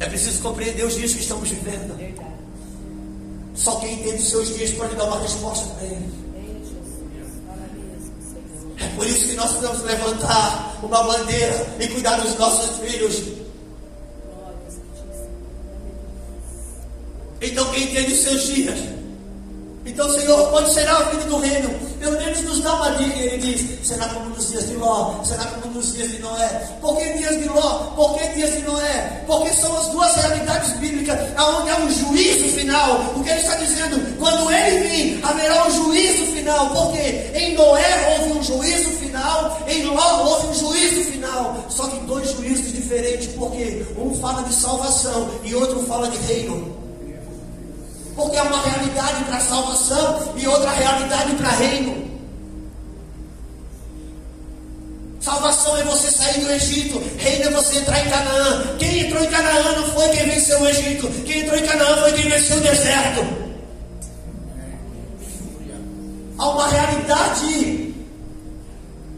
É 0.00 0.06
preciso 0.06 0.42
compreender 0.42 0.84
os 0.84 0.94
dias 0.94 1.14
que 1.14 1.20
estamos 1.20 1.48
vivendo. 1.48 1.96
Verdade. 1.96 2.31
Só 3.54 3.76
quem 3.80 3.94
entende 3.94 4.22
os 4.22 4.30
seus 4.30 4.54
dias 4.54 4.70
pode 4.72 4.94
dar 4.96 5.04
uma 5.04 5.20
resposta 5.20 5.66
para 5.74 5.84
ele. 5.86 6.22
É 8.78 8.88
por 8.96 9.06
isso 9.06 9.28
que 9.28 9.34
nós 9.34 9.52
precisamos 9.52 9.82
levantar 9.82 10.78
uma 10.82 11.02
bandeira 11.04 11.76
e 11.78 11.88
cuidar 11.88 12.16
dos 12.16 12.36
nossos 12.38 12.78
filhos. 12.78 13.22
Então 17.40 17.70
quem 17.72 17.84
entende 17.84 18.12
os 18.12 18.20
seus 18.20 18.42
dias. 18.44 19.01
Então, 19.84 20.08
Senhor, 20.10 20.48
quando 20.50 20.72
será 20.72 20.96
a 20.96 21.02
vida 21.10 21.24
do 21.24 21.38
reino? 21.38 21.70
Pelo 21.98 22.16
menos 22.18 22.40
nos 22.42 22.60
dá 22.60 22.74
uma 22.74 22.90
dica. 22.92 23.18
Ele 23.18 23.38
diz: 23.38 23.86
será 23.86 24.08
como 24.10 24.30
nos 24.30 24.48
dias 24.48 24.68
de 24.68 24.74
Ló? 24.76 25.22
Será 25.24 25.44
como 25.46 25.74
nos 25.74 25.92
dias 25.92 26.10
de 26.10 26.18
Noé? 26.20 26.48
Por 26.80 26.96
que 26.96 27.12
dias 27.14 27.38
de 27.40 27.48
Ló? 27.48 27.78
Por 27.96 28.14
que 28.14 28.28
dias 28.28 28.52
de 28.52 28.62
Noé? 28.62 29.24
Porque 29.26 29.52
são 29.54 29.76
as 29.76 29.88
duas 29.88 30.14
realidades 30.14 30.72
bíblicas, 30.78 31.18
aonde 31.36 31.70
há 31.70 31.78
um 31.78 31.90
juízo 31.90 32.48
final. 32.56 33.12
O 33.16 33.24
que 33.24 33.30
ele 33.30 33.40
está 33.40 33.56
dizendo? 33.56 34.18
Quando 34.18 34.52
ele 34.52 34.88
vir, 34.88 35.24
haverá 35.24 35.66
um 35.66 35.70
juízo 35.72 36.26
final. 36.32 36.70
Porque 36.70 37.30
em 37.34 37.54
Noé 37.54 38.18
houve 38.18 38.38
um 38.38 38.42
juízo 38.42 38.90
final, 38.90 39.58
em 39.66 39.84
Ló 39.84 40.24
houve 40.28 40.46
um 40.46 40.54
juízo 40.54 41.10
final. 41.10 41.56
Só 41.68 41.88
que 41.88 41.98
dois 42.06 42.30
juízos 42.30 42.72
diferentes, 42.72 43.28
porque 43.36 43.84
um 43.98 44.14
fala 44.20 44.42
de 44.42 44.54
salvação 44.54 45.28
e 45.42 45.54
outro 45.56 45.84
fala 45.86 46.08
de 46.08 46.18
reino. 46.18 46.81
Porque 48.14 48.36
é 48.36 48.42
uma 48.42 48.62
realidade 48.62 49.24
para 49.24 49.40
salvação 49.40 50.34
e 50.36 50.46
outra 50.46 50.70
realidade 50.70 51.34
para 51.34 51.50
reino. 51.50 52.12
Salvação 55.20 55.76
é 55.76 55.84
você 55.84 56.10
sair 56.10 56.40
do 56.40 56.50
Egito, 56.50 57.00
reino 57.16 57.44
é 57.44 57.50
você 57.52 57.78
entrar 57.78 58.04
em 58.04 58.10
Canaã. 58.10 58.76
Quem 58.76 59.06
entrou 59.06 59.22
em 59.22 59.28
Canaã 59.28 59.72
não 59.76 59.92
foi 59.92 60.08
quem 60.08 60.28
venceu 60.28 60.60
o 60.60 60.68
Egito, 60.68 61.08
quem 61.24 61.42
entrou 61.42 61.56
em 61.56 61.64
Canaã 61.64 61.96
foi 61.98 62.12
quem 62.12 62.28
venceu 62.28 62.56
o 62.56 62.60
deserto. 62.60 63.42
Há 66.38 66.48
uma 66.48 66.66
realidade. 66.66 67.94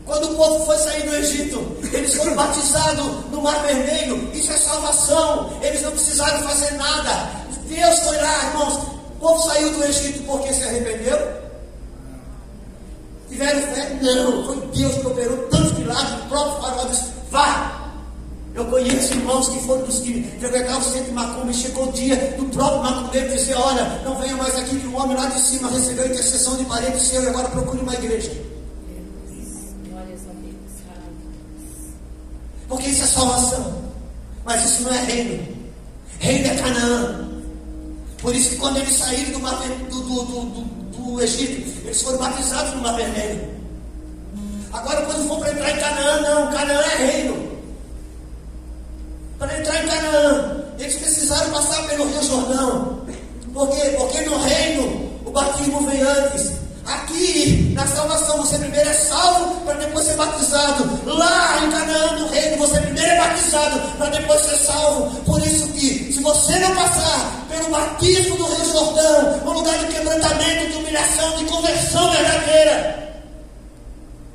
Quando 0.04 0.32
o 0.32 0.36
povo 0.36 0.66
foi 0.66 0.76
sair 0.76 1.08
do 1.08 1.16
Egito, 1.16 1.78
eles 1.90 2.14
foram 2.14 2.34
batizados 2.34 3.30
no 3.30 3.40
Mar 3.40 3.62
Vermelho. 3.62 4.30
Isso 4.34 4.52
é 4.52 4.58
salvação. 4.58 5.58
Eles 5.62 5.80
não 5.80 5.92
precisaram 5.92 6.46
fazer 6.46 6.72
nada. 6.72 7.43
Deus 7.68 7.98
foi 8.00 8.16
lá, 8.16 8.44
irmãos. 8.48 8.74
O 8.74 9.18
povo 9.20 9.48
saiu 9.48 9.70
do 9.70 9.84
Egito 9.84 10.22
porque 10.24 10.52
se 10.52 10.64
arrependeu? 10.64 11.18
Tiveram 13.28 13.62
fé? 13.62 13.98
Não. 14.02 14.44
Foi 14.44 14.56
Deus 14.74 14.94
que 14.94 15.06
operou 15.06 15.36
tantos 15.48 15.72
milagres. 15.78 16.24
O 16.24 16.28
próprio 16.28 16.62
farol 16.62 16.88
disse: 16.88 17.04
vá. 17.30 17.80
Eu 18.54 18.64
conheço 18.66 19.14
irmãos 19.14 19.48
que 19.48 19.58
foram 19.66 19.82
dos 19.82 19.98
que 19.98 20.22
frequentavam 20.38 20.78
o 20.78 20.84
centro 20.84 21.06
de 21.06 21.10
macumba 21.10 21.50
e 21.50 21.54
chegou 21.54 21.88
o 21.88 21.92
dia 21.92 22.14
do 22.38 22.44
próprio 22.50 22.82
macumbeiro 22.82 23.28
dizer: 23.34 23.54
Olha, 23.56 24.00
não 24.04 24.16
venha 24.20 24.36
mais 24.36 24.56
aqui 24.56 24.78
que 24.78 24.86
o 24.86 24.96
homem 24.96 25.16
lá 25.16 25.26
de 25.26 25.40
cima 25.40 25.68
recebeu 25.70 26.06
intercessão 26.06 26.56
de 26.56 26.64
parente 26.64 27.00
seu 27.00 27.22
e 27.24 27.26
agora 27.26 27.48
procure 27.48 27.80
uma 27.80 27.94
igreja. 27.94 28.30
Porque 32.68 32.88
isso 32.88 33.02
é 33.02 33.06
salvação. 33.06 33.82
Mas 34.44 34.64
isso 34.64 34.82
não 34.82 34.94
é 34.94 35.04
reino. 35.04 35.46
Reino 36.20 36.48
é 36.48 36.54
Canaã. 36.56 37.33
Por 38.24 38.34
isso 38.34 38.50
que 38.50 38.56
quando 38.56 38.78
eles 38.78 38.96
saíram 38.96 39.32
do, 39.32 39.40
Mar 39.40 39.54
do, 39.90 40.00
do- 40.00 40.64
do 40.96 41.22
Egito, 41.22 41.70
eles 41.84 42.00
foram 42.02 42.16
batizados 42.16 42.74
no 42.74 42.80
Mar 42.80 42.96
Vermelho. 42.96 43.52
Agora 44.72 45.02
quando 45.02 45.28
for 45.28 45.38
para 45.40 45.52
entrar 45.52 45.70
em 45.70 45.76
Canaã, 45.78 46.20
não, 46.22 46.50
Canaã 46.50 46.80
é 46.80 47.04
reino. 47.04 47.52
Para 49.38 49.58
entrar 49.60 49.84
em 49.84 49.88
Canaã, 49.88 50.64
eles 50.78 50.94
precisaram 50.96 51.50
passar 51.50 51.86
pelo 51.86 52.06
Rio 52.08 52.22
Jordão. 52.22 52.98
Por 53.52 53.68
quê? 53.68 53.94
Porque 53.98 54.20
no 54.22 54.38
reino 54.38 55.10
o 55.26 55.30
batismo 55.30 55.86
vem 55.86 56.00
antes. 56.00 56.52
Aqui, 56.86 57.72
na 57.74 57.86
salvação, 57.86 58.38
você 58.38 58.58
primeiro 58.58 58.88
é 58.88 58.94
salvo 58.94 59.60
para 59.66 59.74
depois 59.74 60.06
ser 60.06 60.16
batizado. 60.16 61.00
Lá 61.06 61.62
em 61.64 61.70
Canaã, 61.70 62.18
no 62.20 62.28
reino, 62.28 62.56
você 62.56 62.80
primeiro 62.80 63.10
é 63.10 63.18
batizado 63.18 63.78
para 63.98 64.08
depois 64.10 64.40
ser 64.40 64.56
salvo. 64.58 65.10
Por 65.24 65.40
isso 65.46 65.68
que, 65.68 66.10
se 66.12 66.20
você 66.22 66.58
não 66.58 66.74
passar 66.74 67.43
pelo 67.54 67.70
batismo 67.70 68.36
do 68.36 68.44
Rio 68.46 68.64
Jordão, 68.64 69.40
um 69.46 69.52
lugar 69.52 69.78
de 69.78 69.86
quebrantamento, 69.86 70.72
de 70.72 70.76
humilhação, 70.78 71.36
de 71.36 71.44
conversão 71.44 72.10
verdadeira, 72.10 73.14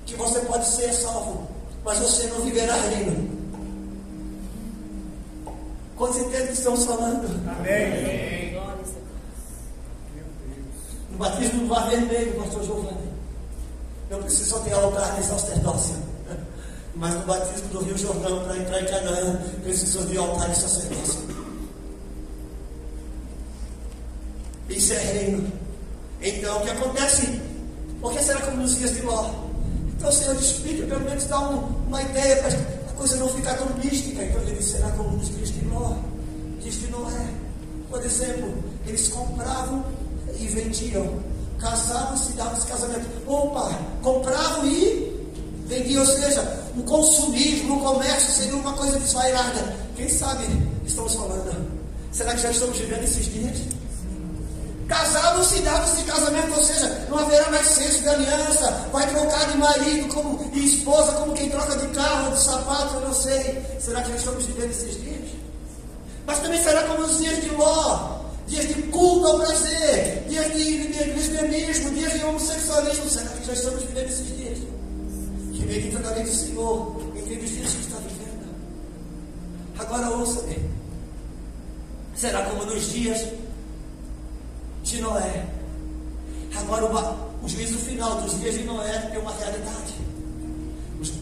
que 0.05 0.15
você 0.15 0.39
pode 0.39 0.65
ser 0.65 0.93
salvo, 0.93 1.47
mas 1.84 1.99
você 1.99 2.27
não 2.27 2.41
viverá 2.41 2.75
reino. 2.75 3.29
Com 5.97 6.13
certeza 6.13 6.47
que 6.47 6.53
estamos 6.53 6.86
falando. 6.86 7.27
Amém. 7.60 8.58
No 11.12 11.17
batismo 11.17 11.60
do 11.60 11.65
Mar 11.65 11.89
Vermelho, 11.89 12.41
pastor 12.41 12.63
Giovanni. 12.63 13.10
Eu 14.10 14.19
preciso 14.19 14.60
ter 14.62 14.73
altar 14.73 15.15
de 15.15 15.25
sacerdócio. 15.25 15.95
Mas 16.95 17.13
no 17.15 17.21
batismo 17.21 17.67
do 17.69 17.84
Rio 17.84 17.97
Jordão, 17.97 18.43
para 18.45 18.58
entrar 18.58 18.82
em 18.82 18.86
Canaã, 18.86 19.41
preciso 19.62 20.05
de 20.05 20.17
altar 20.17 20.49
de 20.49 20.58
sacerdócio. 20.58 21.38
Isso 24.69 24.93
é 24.93 24.97
reino. 24.97 25.51
Então, 26.21 26.58
o 26.58 26.62
que 26.62 26.69
acontece? 26.69 27.39
Por 28.01 28.13
que 28.13 28.23
será 28.23 28.41
como 28.41 28.58
nos 28.58 28.77
dias 28.77 28.93
de 28.95 29.01
Ló? 29.01 29.32
Então, 29.97 30.12
Senhor 30.12 30.36
explica, 30.36 30.86
pelo 30.86 31.01
menos 31.01 31.25
dá 31.25 31.39
um- 31.49 31.65
uma 31.88 32.01
ideia 32.01 32.38
para 32.38 32.49
a 32.49 32.93
coisa 32.95 33.17
não 33.17 33.27
ficar 33.29 33.55
tão 33.58 33.67
mística. 33.77 34.23
Então, 34.23 34.41
ele 34.41 34.55
diz: 34.55 34.65
será 34.65 34.89
como 34.91 35.17
nos 35.17 35.29
dias 35.29 35.49
de 35.51 35.65
Ló? 35.65 35.95
Diz 36.62 36.75
que 36.75 36.88
não 36.91 37.10
é. 37.10 37.27
Por 37.89 38.03
exemplo, 38.05 38.53
eles 38.86 39.08
compravam 39.08 39.84
e 40.39 40.47
vendiam, 40.47 41.19
casavam-se 41.60 42.32
e 42.32 42.36
davam-se 42.36 42.67
casamento. 42.67 43.08
Opa, 43.27 43.71
compravam 44.03 44.65
e 44.67 45.27
vendiam, 45.67 46.01
ou 46.01 46.08
seja, 46.08 46.63
o 46.77 46.84
consumismo, 46.84 47.77
o 47.77 47.79
comércio 47.84 48.32
seria 48.32 48.55
uma 48.55 48.73
coisa 48.73 48.99
desvairada. 48.99 49.75
Quem 49.95 50.08
sabe 50.08 50.45
estamos 50.86 51.15
falando? 51.15 51.69
Será 52.12 52.34
que 52.36 52.41
já 52.41 52.51
estamos 52.51 52.77
vivendo 52.77 53.03
esses 53.03 53.25
dias? 53.25 53.58
Casavam-se 54.89 55.60
e 55.60 55.62
davam-se 55.62 56.04
casamento, 56.04 56.52
ou 56.52 56.63
seja, 56.63 57.06
não 57.10 57.19
haverá 57.19 57.52
mais 57.52 57.67
senso 57.67 58.02
de 58.02 58.10
aliança, 58.10 58.71
vai 58.91 59.08
trocar 59.08 59.52
de 59.52 59.58
marido 59.60 60.12
como, 60.12 60.49
e 60.52 60.65
esposa 60.65 61.12
como 61.12 61.34
quem 61.34 61.47
troca 61.47 61.78
de 61.78 61.88
carro, 61.89 62.32
de 62.32 62.43
sapato, 62.43 62.95
eu 62.95 63.02
não 63.02 63.13
sei. 63.13 63.63
Será 63.80 64.02
que 64.02 64.10
já 64.10 64.15
estamos 64.15 64.45
vivendo 64.47 64.71
esses 64.71 64.99
dias? 64.99 65.30
Mas 66.25 66.39
também 66.39 66.63
será 66.63 66.82
como 66.84 67.04
os 67.04 67.19
dias 67.19 67.39
de 67.39 67.49
Ló, 67.52 68.19
dias 68.47 68.67
de 68.67 68.82
culto 68.84 69.28
ao 69.28 69.38
prazer, 69.38 70.25
dias 70.28 70.52
de, 70.54 70.88
de 70.88 71.04
lesbianismo, 71.12 71.91
dias 71.91 72.13
de 72.13 72.25
homossexualismo. 72.25 73.10
Será 73.10 73.30
que 73.30 73.45
já 73.45 73.54
estamos 73.54 73.84
vivendo 73.84 74.10
esses 74.10 74.38
dias? 74.38 74.58
Que 75.54 75.65
bendita 75.67 75.99
da 75.99 76.10
lei 76.15 76.23
do 76.23 76.34
Senhor, 76.34 76.99
entende 77.15 77.45
os 77.45 77.52
dias 77.52 77.69
que 77.73 77.82
está 77.82 77.97
vivendo. 77.97 78.49
Agora 79.78 80.10
ouça-me. 80.10 80.67
Será 82.15 82.41
como 82.41 82.65
nos 82.65 82.91
dias 82.91 83.23
de 84.89 85.02
Noé. 85.02 85.45
Agora 86.56 86.88
ba- 86.88 87.15
o 87.43 87.47
juízo 87.47 87.78
final 87.78 88.21
dos 88.21 88.39
dias 88.39 88.56
de 88.56 88.63
Noé 88.63 88.97
tem 89.12 89.19
uma 89.21 89.32
realidade. 89.34 89.93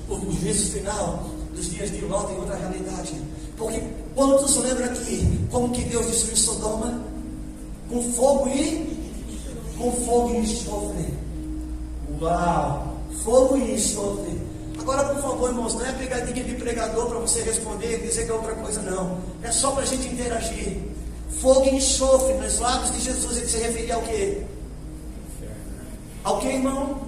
O, 0.09 0.13
o 0.15 0.31
juízo 0.39 0.71
final 0.71 1.29
dos 1.53 1.69
dias 1.69 1.91
de 1.91 2.01
Ló 2.05 2.23
tem 2.23 2.37
outra 2.37 2.55
realidade. 2.55 3.13
Porque 3.57 3.81
quantos 4.15 4.55
lembram 4.57 4.85
aqui 4.85 5.47
como 5.51 5.69
que 5.71 5.83
Deus 5.83 6.07
destruiu 6.07 6.37
Sodoma? 6.37 7.01
Com 7.89 8.01
fogo 8.13 8.47
e 8.49 8.97
com 9.77 9.91
fogo 9.91 10.33
e 10.33 10.37
enxofre. 10.37 11.13
Uau! 12.21 12.97
Fogo 13.23 13.57
e 13.57 13.73
enxofre. 13.75 14.37
Agora, 14.79 15.03
por 15.13 15.21
favor, 15.21 15.49
irmãos, 15.49 15.73
não 15.73 15.85
é 15.85 15.91
pegadinha 15.93 16.43
de 16.43 16.53
pregador 16.55 17.07
para 17.07 17.19
você 17.19 17.41
responder 17.41 17.97
e 17.99 18.07
dizer 18.07 18.25
que 18.25 18.31
é 18.31 18.33
outra 18.33 18.53
coisa, 18.55 18.81
não. 18.83 19.17
É 19.43 19.51
só 19.51 19.71
para 19.71 19.83
a 19.83 19.85
gente 19.85 20.07
interagir. 20.07 20.77
Fogo 21.41 21.65
e 21.65 21.75
enxofre 21.75 22.33
nos 22.35 22.59
lábios 22.59 22.91
de 22.95 23.01
Jesus, 23.01 23.37
ele 23.37 23.47
se 23.47 23.57
referia 23.57 23.95
ao 23.95 24.01
quê? 24.01 24.41
Ao 26.23 26.39
que, 26.39 26.47
irmão? 26.47 26.99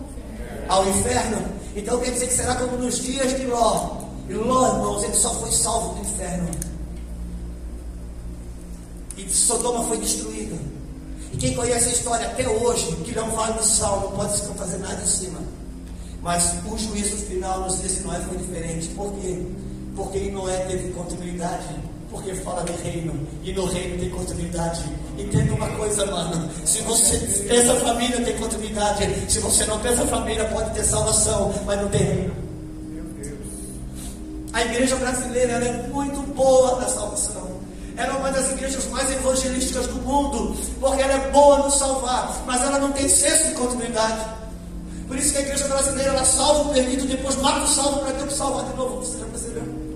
Ao 0.68 0.88
inferno. 0.88 1.46
Então 1.76 2.00
quer 2.00 2.12
dizer 2.12 2.28
que 2.28 2.34
será 2.34 2.56
como 2.56 2.78
nos 2.78 3.00
dias 3.00 3.36
de 3.36 3.46
Ló. 3.48 3.98
E 4.30 4.34
Ló, 4.34 4.68
irmãos, 4.68 5.04
ele 5.04 5.16
só 5.16 5.34
foi 5.36 5.52
salvo 5.52 5.96
do 5.96 6.02
inferno. 6.02 6.50
E 9.18 9.30
Sodoma 9.30 9.84
foi 9.86 9.98
destruída. 9.98 10.56
E 11.34 11.38
quem 11.38 11.56
conhece 11.56 11.90
a 11.90 11.92
história 11.92 12.28
até 12.28 12.48
hoje, 12.48 12.96
que 13.04 13.16
não 13.16 13.30
vale 13.32 13.54
no 13.54 13.64
sal, 13.64 14.02
não 14.02 14.12
pode 14.12 14.40
fazer 14.42 14.78
nada 14.78 15.02
em 15.02 15.08
cima. 15.08 15.40
Mas 16.22 16.54
o 16.66 16.78
juízo 16.78 17.18
final 17.26 17.62
nos 17.62 17.80
dias 17.80 17.96
de 17.96 18.02
Noé 18.02 18.20
foi 18.22 18.38
diferente. 18.38 18.88
Por 18.90 19.12
quê? 19.14 19.44
Porque 19.96 20.18
em 20.20 20.32
Noé 20.32 20.58
teve 20.66 20.92
continuidade. 20.92 21.89
Porque 22.12 22.34
fala 22.36 22.64
de 22.64 22.74
reino. 22.84 23.14
E 23.44 23.54
no 23.54 23.66
reino 23.66 24.00
tem 24.00 24.10
continuidade. 24.10 24.84
Entenda 25.18 25.54
uma 25.54 25.70
coisa, 25.70 26.06
mano. 26.08 26.50
Se 26.66 26.82
você 26.82 27.18
tem 27.20 27.58
essa 27.58 27.76
família, 27.76 28.24
tem 28.24 28.38
continuidade. 28.38 29.32
Se 29.32 29.40
você 29.40 29.66
não 29.66 29.80
tem 29.80 29.92
essa 29.92 30.06
família, 30.08 30.46
pode 30.46 30.72
ter 30.72 30.84
salvação, 30.84 31.54
mas 31.66 31.82
não 31.82 31.90
tem 31.90 32.02
reino. 32.02 32.50
A 34.52 34.64
igreja 34.64 34.96
brasileira 34.96 35.54
é 35.54 35.88
muito 35.88 36.22
boa 36.34 36.80
na 36.82 36.88
salvação. 36.88 37.60
Ela 37.96 38.14
é 38.14 38.18
uma 38.18 38.32
das 38.32 38.50
igrejas 38.52 38.88
mais 38.88 39.12
evangelísticas 39.12 39.88
do 39.88 39.96
mundo, 39.96 40.56
porque 40.80 41.02
ela 41.02 41.14
é 41.14 41.32
boa 41.32 41.58
no 41.60 41.70
salvar, 41.70 42.44
mas 42.46 42.62
ela 42.62 42.80
não 42.80 42.94
tem 42.94 43.10
senso 43.10 43.50
de 43.50 43.54
continuidade. 43.56 44.26
Por 45.08 45.18
isso 45.18 45.34
que 45.34 45.40
a 45.40 45.42
igreja 45.42 45.68
brasileira 45.68 46.12
ela 46.12 46.24
salva 46.24 46.70
o 46.70 46.74
perdido, 46.74 47.06
depois 47.08 47.36
mata 47.38 47.62
o 47.62 47.68
salvo 47.68 48.00
para 48.00 48.14
que 48.14 48.34
salvar 48.34 48.66
de 48.66 48.78
novo. 48.78 49.04
Você 49.04 49.20
já 49.20 49.26
percebeu? 49.26 49.89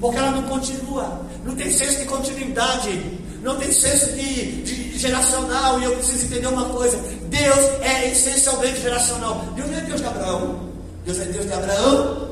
Porque 0.00 0.18
ela 0.18 0.30
não 0.32 0.42
continua, 0.42 1.22
não 1.44 1.54
tem 1.54 1.70
senso 1.70 1.98
de 1.98 2.04
continuidade, 2.04 3.18
não 3.42 3.56
tem 3.56 3.72
senso 3.72 4.12
de, 4.12 4.62
de 4.62 4.98
geracional. 4.98 5.80
E 5.80 5.84
eu 5.84 5.96
preciso 5.96 6.26
entender 6.26 6.48
uma 6.48 6.66
coisa: 6.66 6.98
Deus 7.28 7.58
é 7.80 8.10
essencialmente 8.10 8.80
geracional. 8.80 9.44
Deus 9.54 9.70
não 9.70 9.78
é 9.78 9.80
Deus 9.82 10.00
de 10.00 10.06
Abraão, 10.06 10.68
Deus 11.04 11.18
é 11.20 11.24
Deus 11.24 11.46
de 11.46 11.52
Abraão. 11.52 12.26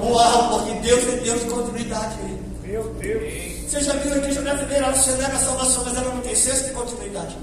Uau, 0.00 0.58
porque 0.58 0.80
Deus 0.80 1.04
é 1.04 1.16
Deus 1.16 1.40
de 1.40 1.46
continuidade. 1.50 2.16
Meu 2.62 2.82
Deus. 2.94 3.48
Você 3.68 3.80
já 3.80 3.92
viu 3.94 4.12
a 4.12 4.16
igreja 4.16 4.40
brasileira, 4.40 4.86
ela 4.86 4.94
celebra 4.94 5.36
a 5.36 5.38
salvação, 5.38 5.84
mas 5.84 5.96
ela 5.96 6.14
não 6.14 6.22
tem 6.22 6.34
senso 6.34 6.64
de 6.64 6.70
continuidade. 6.70 7.36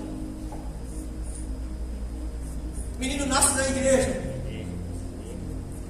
Menino 3.00 3.26
nasce 3.26 3.56
na 3.56 3.68
igreja. 3.68 4.22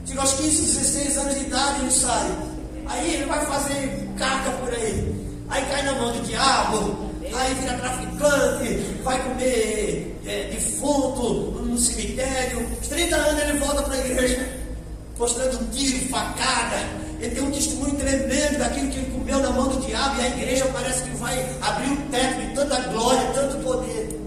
Chega 0.06 0.22
aos 0.22 0.34
15, 0.34 0.62
16 0.62 1.18
anos 1.18 1.36
de 1.36 1.42
idade 1.46 1.82
ele 1.82 1.92
sai. 1.92 2.55
Aí 2.88 3.16
ele 3.16 3.26
vai 3.26 3.46
fazer 3.46 4.10
caca 4.18 4.52
por 4.52 4.74
aí. 4.74 5.16
Aí 5.50 5.66
cai 5.66 5.82
na 5.84 5.94
mão 5.94 6.12
do 6.12 6.22
diabo. 6.22 7.12
Aí 7.34 7.54
vira 7.56 7.74
traficante. 7.74 8.74
Vai 9.04 9.22
comer 9.24 10.18
é, 10.26 10.50
defunto 10.52 11.52
no 11.64 11.78
cemitério. 11.78 12.68
Aos 12.78 12.88
30 12.88 13.16
anos 13.16 13.42
ele 13.42 13.60
volta 13.60 13.84
para 13.84 13.94
a 13.94 14.00
igreja. 14.00 14.50
Mostrando 15.18 15.62
um 15.62 15.68
tiro, 15.70 16.10
facada. 16.10 17.06
Ele 17.20 17.34
tem 17.34 17.44
um 17.44 17.52
testemunho 17.52 17.96
tremendo 17.96 18.60
daquilo 18.60 18.90
que 18.90 18.98
ele 18.98 19.12
comeu 19.12 19.40
na 19.40 19.50
mão 19.52 19.68
do 19.70 19.86
diabo. 19.86 20.20
E 20.20 20.26
a 20.26 20.28
igreja 20.28 20.66
parece 20.74 21.04
que 21.04 21.16
vai 21.18 21.38
abrir 21.62 21.92
o 21.92 21.98
teto 22.12 22.42
de 22.42 22.54
tanta 22.54 22.80
glória, 22.90 23.32
tanto 23.34 23.58
poder. 23.64 24.25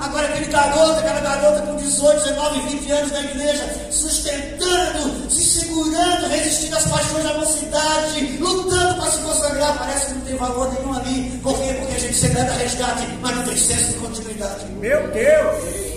Agora 0.00 0.26
aquele 0.26 0.46
garoto, 0.46 0.98
aquela 0.98 1.20
garota 1.20 1.62
com 1.62 1.76
18, 1.76 2.24
19, 2.24 2.60
20 2.60 2.90
anos 2.90 3.12
na 3.12 3.20
igreja, 3.20 3.92
sustentando, 3.92 5.30
se 5.30 5.60
segurando, 5.60 6.28
resistindo 6.28 6.76
às 6.76 6.86
paixões 6.86 7.24
da 7.24 7.34
mocidade, 7.34 8.36
lutando 8.38 8.94
para 9.00 9.10
se 9.10 9.18
consagrar, 9.18 9.78
parece 9.78 10.06
que 10.06 10.12
não 10.14 10.20
tem 10.22 10.36
valor 10.36 10.72
nenhum 10.72 10.94
ali. 10.94 11.38
Por 11.42 11.56
quê? 11.58 11.74
Porque 11.78 11.94
a 11.94 11.98
gente 11.98 12.14
celebra 12.14 12.52
resgate, 12.54 13.06
mas 13.20 13.36
não 13.36 13.44
tem 13.44 13.56
senso 13.56 13.92
de 13.92 13.98
continuidade. 13.98 14.66
Meu 14.72 15.08
Deus. 15.08 15.94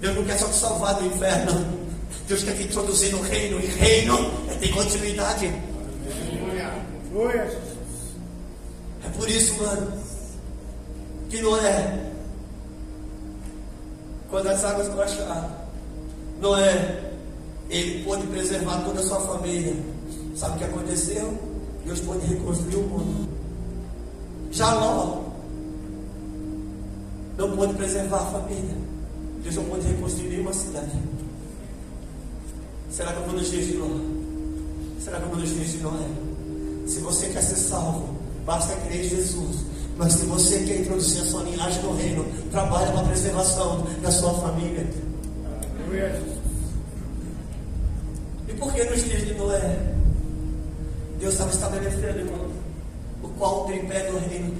Deus 0.00 0.16
não 0.16 0.24
quer 0.24 0.38
só 0.38 0.48
te 0.48 0.56
salvar 0.56 0.94
do 0.94 1.06
inferno. 1.06 1.84
Deus 2.28 2.42
quer 2.42 2.56
te 2.56 2.62
introduzir 2.64 3.10
no 3.10 3.22
reino, 3.22 3.58
e 3.60 3.66
reino 3.66 4.32
é 4.50 4.54
ter 4.54 4.68
continuidade. 4.68 5.46
É 9.04 9.08
por 9.18 9.28
isso, 9.28 9.62
mano, 9.62 10.03
que 11.34 11.42
Noé, 11.42 12.12
quando 14.30 14.46
as 14.46 14.62
águas 14.62 14.88
baixaram, 14.94 15.50
Noé, 16.40 17.10
ele 17.68 18.04
pôde 18.04 18.24
preservar 18.28 18.84
toda 18.84 19.00
a 19.00 19.02
sua 19.02 19.20
família. 19.20 19.74
Sabe 20.36 20.54
o 20.54 20.58
que 20.58 20.64
aconteceu? 20.64 21.36
Deus 21.84 21.98
pôde 22.00 22.24
reconstruir 22.26 22.76
o 22.76 22.82
mundo. 22.82 23.28
Já 24.52 24.74
Ló 24.74 25.24
não 27.36 27.56
pôde 27.56 27.74
preservar 27.74 28.18
a 28.18 28.26
família. 28.26 28.76
Deus 29.42 29.56
não 29.56 29.64
pôde 29.64 29.88
reconstruir 29.88 30.28
nenhuma 30.28 30.52
cidade. 30.52 31.02
Será 32.90 33.12
que 33.12 33.18
eu 33.18 33.24
vou 33.24 33.34
nos 33.34 33.50
dias 33.50 33.66
de 33.66 33.74
Noé? 33.74 34.00
Será 35.00 35.18
que 35.18 35.24
eu 35.24 35.30
vou 35.30 35.38
nos 35.40 35.50
dias 35.50 35.72
de 35.72 35.78
Noé? 35.78 36.08
Se 36.86 37.00
você 37.00 37.28
quer 37.30 37.42
ser 37.42 37.56
salvo, 37.56 38.14
basta 38.46 38.76
crer 38.76 39.04
em 39.04 39.08
Jesus. 39.08 39.74
Mas 39.96 40.12
se 40.14 40.26
você 40.26 40.58
quer 40.64 40.80
introduzir 40.80 41.22
a 41.22 41.26
sua 41.26 41.42
linhagem 41.44 41.82
no 41.82 41.94
reino, 41.94 42.24
trabalhe 42.50 42.98
a 42.98 43.02
preservação 43.02 43.86
da 44.02 44.10
sua 44.10 44.34
família. 44.34 44.86
E 48.48 48.52
por 48.54 48.72
que 48.72 48.84
nos 48.84 49.04
dias 49.04 49.26
de 49.26 49.34
Noé? 49.34 49.94
Deus 51.18 51.34
estava 51.34 51.50
estabelecendo, 51.50 52.18
irmão, 52.18 52.50
o 53.22 53.28
qual 53.38 53.66
tripé 53.66 54.10
do 54.10 54.18
reino. 54.18 54.54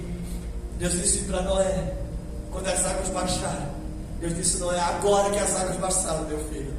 Deus 0.79 0.93
disse 0.93 1.19
para 1.25 1.43
Noé, 1.43 1.95
quando 2.51 2.69
as 2.69 2.85
águas 2.85 3.09
baixaram, 3.09 3.67
Deus 4.21 4.37
disse: 4.37 4.59
Noé, 4.59 4.79
agora 4.81 5.31
que 5.31 5.39
as 5.39 5.57
águas 5.57 5.77
baixaram, 5.77 6.25
meu 6.29 6.39
filho. 6.49 6.73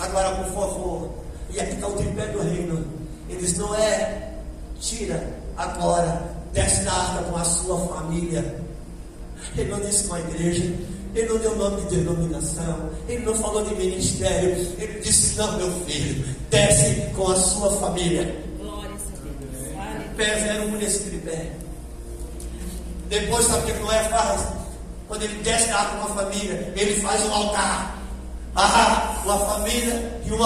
Agora, 0.00 0.36
por 0.36 0.46
favor. 0.46 1.10
E 1.50 1.60
aqui 1.60 1.74
está 1.74 1.86
o 1.86 1.92
tripé 1.92 2.26
do 2.28 2.40
reino. 2.40 2.84
Ele 3.28 3.40
diz: 3.40 3.58
Noé, 3.58 4.32
tira 4.80 5.22
agora, 5.56 6.33
desce 6.54 6.84
da 6.84 6.92
arca 6.92 7.24
com 7.24 7.36
a 7.36 7.44
sua 7.44 7.88
família. 7.88 8.64
Ele 9.58 9.70
não 9.70 9.80
disse 9.80 10.04
com 10.04 10.14
a 10.14 10.20
igreja. 10.20 10.72
Ele 11.14 11.28
não 11.28 11.38
deu 11.38 11.56
nome 11.56 11.82
de 11.82 11.96
denominação. 11.96 12.90
Ele 13.08 13.24
não 13.24 13.34
falou 13.34 13.64
de 13.64 13.74
ministério. 13.74 14.50
Ele 14.78 15.00
disse: 15.00 15.36
Não, 15.36 15.56
meu 15.58 15.70
filho, 15.84 16.24
desce 16.50 17.10
com 17.14 17.30
a 17.30 17.36
sua 17.36 17.70
família. 17.76 18.36
Glória 18.58 18.90
a 18.90 18.94
Deus. 18.94 19.78
Aleluia. 19.78 20.10
Pé 20.16 20.64
01 20.64 20.76
nesse 20.78 20.98
tripé. 21.10 21.52
Depois, 23.08 23.46
sabe 23.46 23.70
o 23.70 23.74
que 23.74 23.80
Noé 23.80 24.04
faz? 24.04 24.46
Quando 25.06 25.22
ele 25.22 25.42
desce 25.42 25.68
da 25.68 25.78
arca 25.78 25.98
com 25.98 26.12
a 26.12 26.24
família, 26.24 26.72
ele 26.76 27.00
faz 27.00 27.20
um 27.26 27.32
altar. 27.32 28.02
Ah, 28.56 29.20
uma 29.24 29.38
família 29.38 30.20
e 30.24 30.32
uma 30.32 30.42